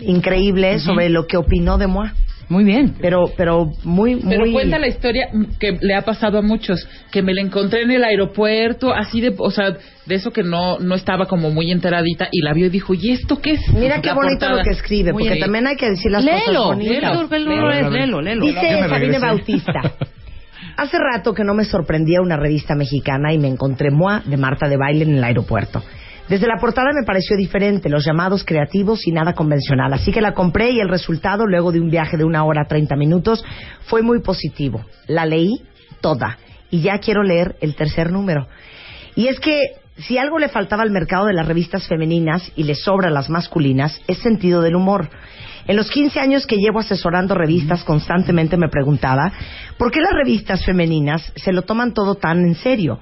[0.00, 2.12] Increíble sobre lo que opinó de Moa.
[2.50, 2.94] Muy bien.
[3.00, 4.22] Pero, pero muy, muy.
[4.36, 5.28] Pero cuenta la historia
[5.60, 9.34] que le ha pasado a muchos, que me la encontré en el aeropuerto, así de,
[9.36, 12.70] o sea, de eso que no no estaba como muy enteradita y la vio y
[12.70, 13.60] dijo, ¿y esto qué es?
[13.74, 14.56] Mira qué La bonito portada.
[14.56, 15.44] lo que escribe, Muy porque bien.
[15.44, 16.64] también hay que decir las cosas Léelo.
[16.68, 16.94] bonitas.
[17.02, 17.90] Léelo, léelo, Léelo.
[17.90, 18.46] léelo, léelo.
[18.46, 19.18] Dice Sabine.
[19.18, 19.80] Bautista.
[20.76, 24.68] Hace rato que no me sorprendía una revista mexicana y me encontré Moa de Marta
[24.68, 25.82] de Baile en el aeropuerto.
[26.28, 29.92] Desde la portada me pareció diferente, los llamados creativos y nada convencional.
[29.94, 32.96] Así que la compré y el resultado, luego de un viaje de una hora treinta
[32.96, 33.42] minutos,
[33.86, 34.84] fue muy positivo.
[35.06, 35.62] La leí
[36.02, 36.38] toda
[36.70, 38.46] y ya quiero leer el tercer número.
[39.14, 42.74] Y es que si algo le faltaba al mercado de las revistas femeninas y le
[42.74, 45.08] sobra a las masculinas, es sentido del humor.
[45.68, 49.30] En los 15 años que llevo asesorando revistas, constantemente me preguntaba
[49.76, 52.98] por qué las revistas femeninas se lo toman todo tan en serio.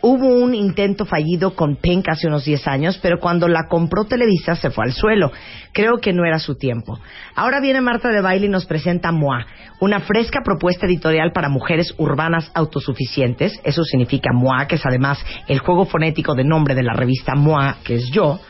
[0.00, 4.56] Hubo un intento fallido con Pink hace unos 10 años, pero cuando la compró Televisa
[4.56, 5.30] se fue al suelo.
[5.72, 6.98] Creo que no era su tiempo.
[7.34, 9.46] Ahora viene Marta de Baile y nos presenta MOA,
[9.80, 13.60] una fresca propuesta editorial para mujeres urbanas autosuficientes.
[13.62, 17.76] Eso significa MOA, que es además el juego fonético de nombre de la revista MOA,
[17.84, 18.40] que es yo.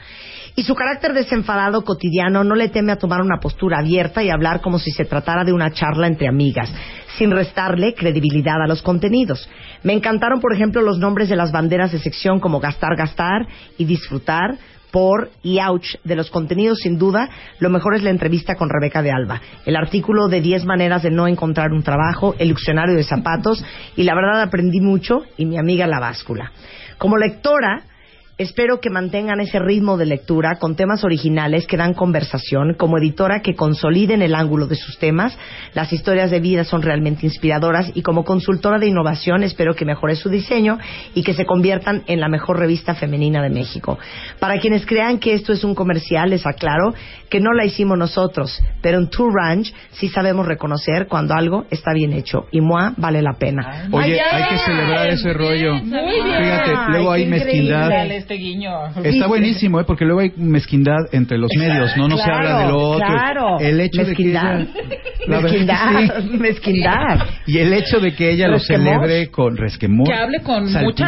[0.59, 4.63] Y su carácter desenfadado cotidiano no le teme a tomar una postura abierta y hablar
[4.63, 6.73] como si se tratara de una charla entre amigas,
[7.19, 9.51] sin restarle credibilidad a los contenidos.
[9.83, 13.47] Me encantaron, por ejemplo, los nombres de las banderas de sección como Gastar, Gastar
[13.77, 14.57] y Disfrutar,
[14.91, 17.29] por y ouch de los contenidos, sin duda,
[17.59, 21.11] lo mejor es la entrevista con Rebeca de Alba, el artículo de 10 maneras de
[21.11, 23.63] no encontrar un trabajo, el diccionario de zapatos
[23.95, 26.51] y la verdad aprendí mucho y mi amiga la báscula.
[26.97, 27.83] Como lectora,
[28.39, 33.41] Espero que mantengan ese ritmo de lectura con temas originales que dan conversación, como editora
[33.41, 35.39] que consoliden el ángulo de sus temas.
[35.73, 40.17] Las historias de vida son realmente inspiradoras y como consultora de innovación espero que mejore
[40.17, 40.79] su diseño
[41.15, 43.99] y que se conviertan en la mejor revista femenina de México.
[44.39, 46.93] Para quienes crean que esto es un comercial, les aclaro
[47.31, 51.95] que no la hicimos nosotros, pero en True Ranch sí sabemos reconocer cuando algo está
[51.95, 53.89] bien hecho y MOA vale la pena.
[53.91, 55.77] Oye, hay que celebrar ese rollo.
[55.77, 56.37] Muy bien.
[56.37, 57.91] Fíjate, luego Ay, hay mezquindad.
[58.27, 58.71] Este guiño.
[59.05, 59.85] Está buenísimo, ¿eh?
[59.87, 62.09] Porque luego hay mezquindad entre los medios, ¿no?
[62.09, 63.07] No se habla de lo otro.
[63.07, 63.61] Claro.
[63.61, 64.59] El hecho mezquindad.
[64.59, 65.29] de que ella...
[65.29, 65.99] Mezquindad.
[65.99, 66.29] que sí.
[66.39, 67.27] Mezquindad.
[67.47, 70.09] Y el hecho de que ella lo celebre con resquemor.
[70.09, 71.07] Que hable con mucha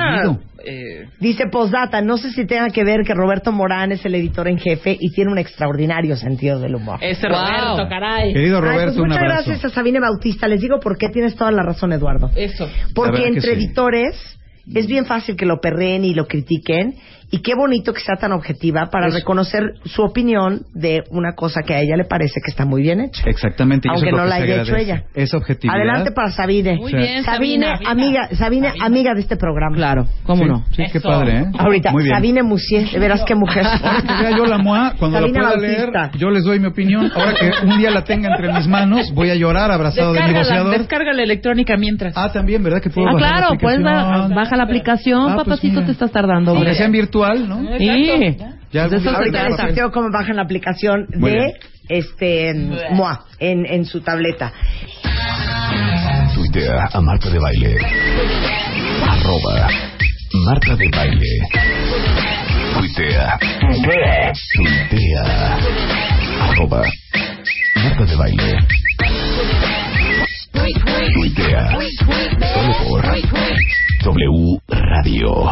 [0.65, 4.49] eh, Dice postdata, no sé si tenga que ver que Roberto Morán es el editor
[4.49, 6.99] en jefe y tiene un extraordinario sentido del humor.
[7.01, 8.33] ese Roberto, caray.
[8.33, 9.51] Querido Ay, pues Roberto, un muchas abrazo.
[9.51, 10.47] gracias a Sabine Bautista.
[10.47, 12.31] Les digo por qué tienes toda la razón, Eduardo.
[12.37, 12.69] Eso.
[12.95, 13.65] Porque entre sí.
[13.65, 14.38] editores
[14.75, 16.97] es bien fácil que lo perreen y lo critiquen.
[17.31, 21.75] Y qué bonito que sea tan objetiva para reconocer su opinión de una cosa que
[21.75, 23.23] a ella le parece que está muy bien hecha.
[23.27, 23.87] Exactamente.
[23.89, 25.03] eso Aunque es no la haya hecho ella.
[25.15, 25.77] Esa objetividad.
[25.77, 26.77] Adelante para Sabine.
[26.77, 27.91] Muy bien, Sabine, Sabina.
[27.91, 29.77] amiga, Sabine, amiga de este programa.
[29.77, 30.65] Claro, ¿cómo Sí, no?
[30.71, 31.09] Sí, qué Eso.
[31.09, 31.45] padre, ¿eh?
[31.59, 32.15] Ahorita, Muy bien.
[32.15, 33.67] Sabine Musier, de veras qué mujer.
[33.83, 36.01] Ahora que vea yo la MOA, cuando Sabina la pueda Bautista.
[36.07, 37.11] leer, yo les doy mi opinión.
[37.15, 40.45] Ahora que un día la tenga entre mis manos, voy a llorar abrazado del Descárgala,
[40.55, 40.79] negociador.
[40.79, 42.15] descarga la electrónica mientras.
[42.17, 42.81] Ah, también, ¿verdad?
[42.81, 44.29] Que puedo Ah, bajar la claro, puedes aplicación?
[44.31, 45.87] ba- baja la aplicación, Ah, pues papacito, mira.
[45.87, 46.53] te estás tardando.
[46.53, 47.18] Aunque sea en virtual,
[47.49, 47.61] ¿no?
[47.79, 48.37] Sí.
[48.71, 49.63] Ya De eso se Ahorita les trata.
[49.65, 51.53] planteo cómo bajan la aplicación Muy de bien.
[51.89, 52.55] este
[52.93, 54.53] MOA en, en su tableta.
[56.35, 57.77] Tuitea a Marta de Baile.
[59.09, 59.69] Arroba
[60.45, 61.39] Marta de Baile.
[62.79, 63.39] Tuitea.
[64.55, 65.59] Tuitea.
[66.43, 66.83] Arroba
[67.77, 68.59] Marta de Baile.
[71.15, 71.79] Tuitea.
[72.55, 73.05] Solo por
[74.05, 75.51] W Radio.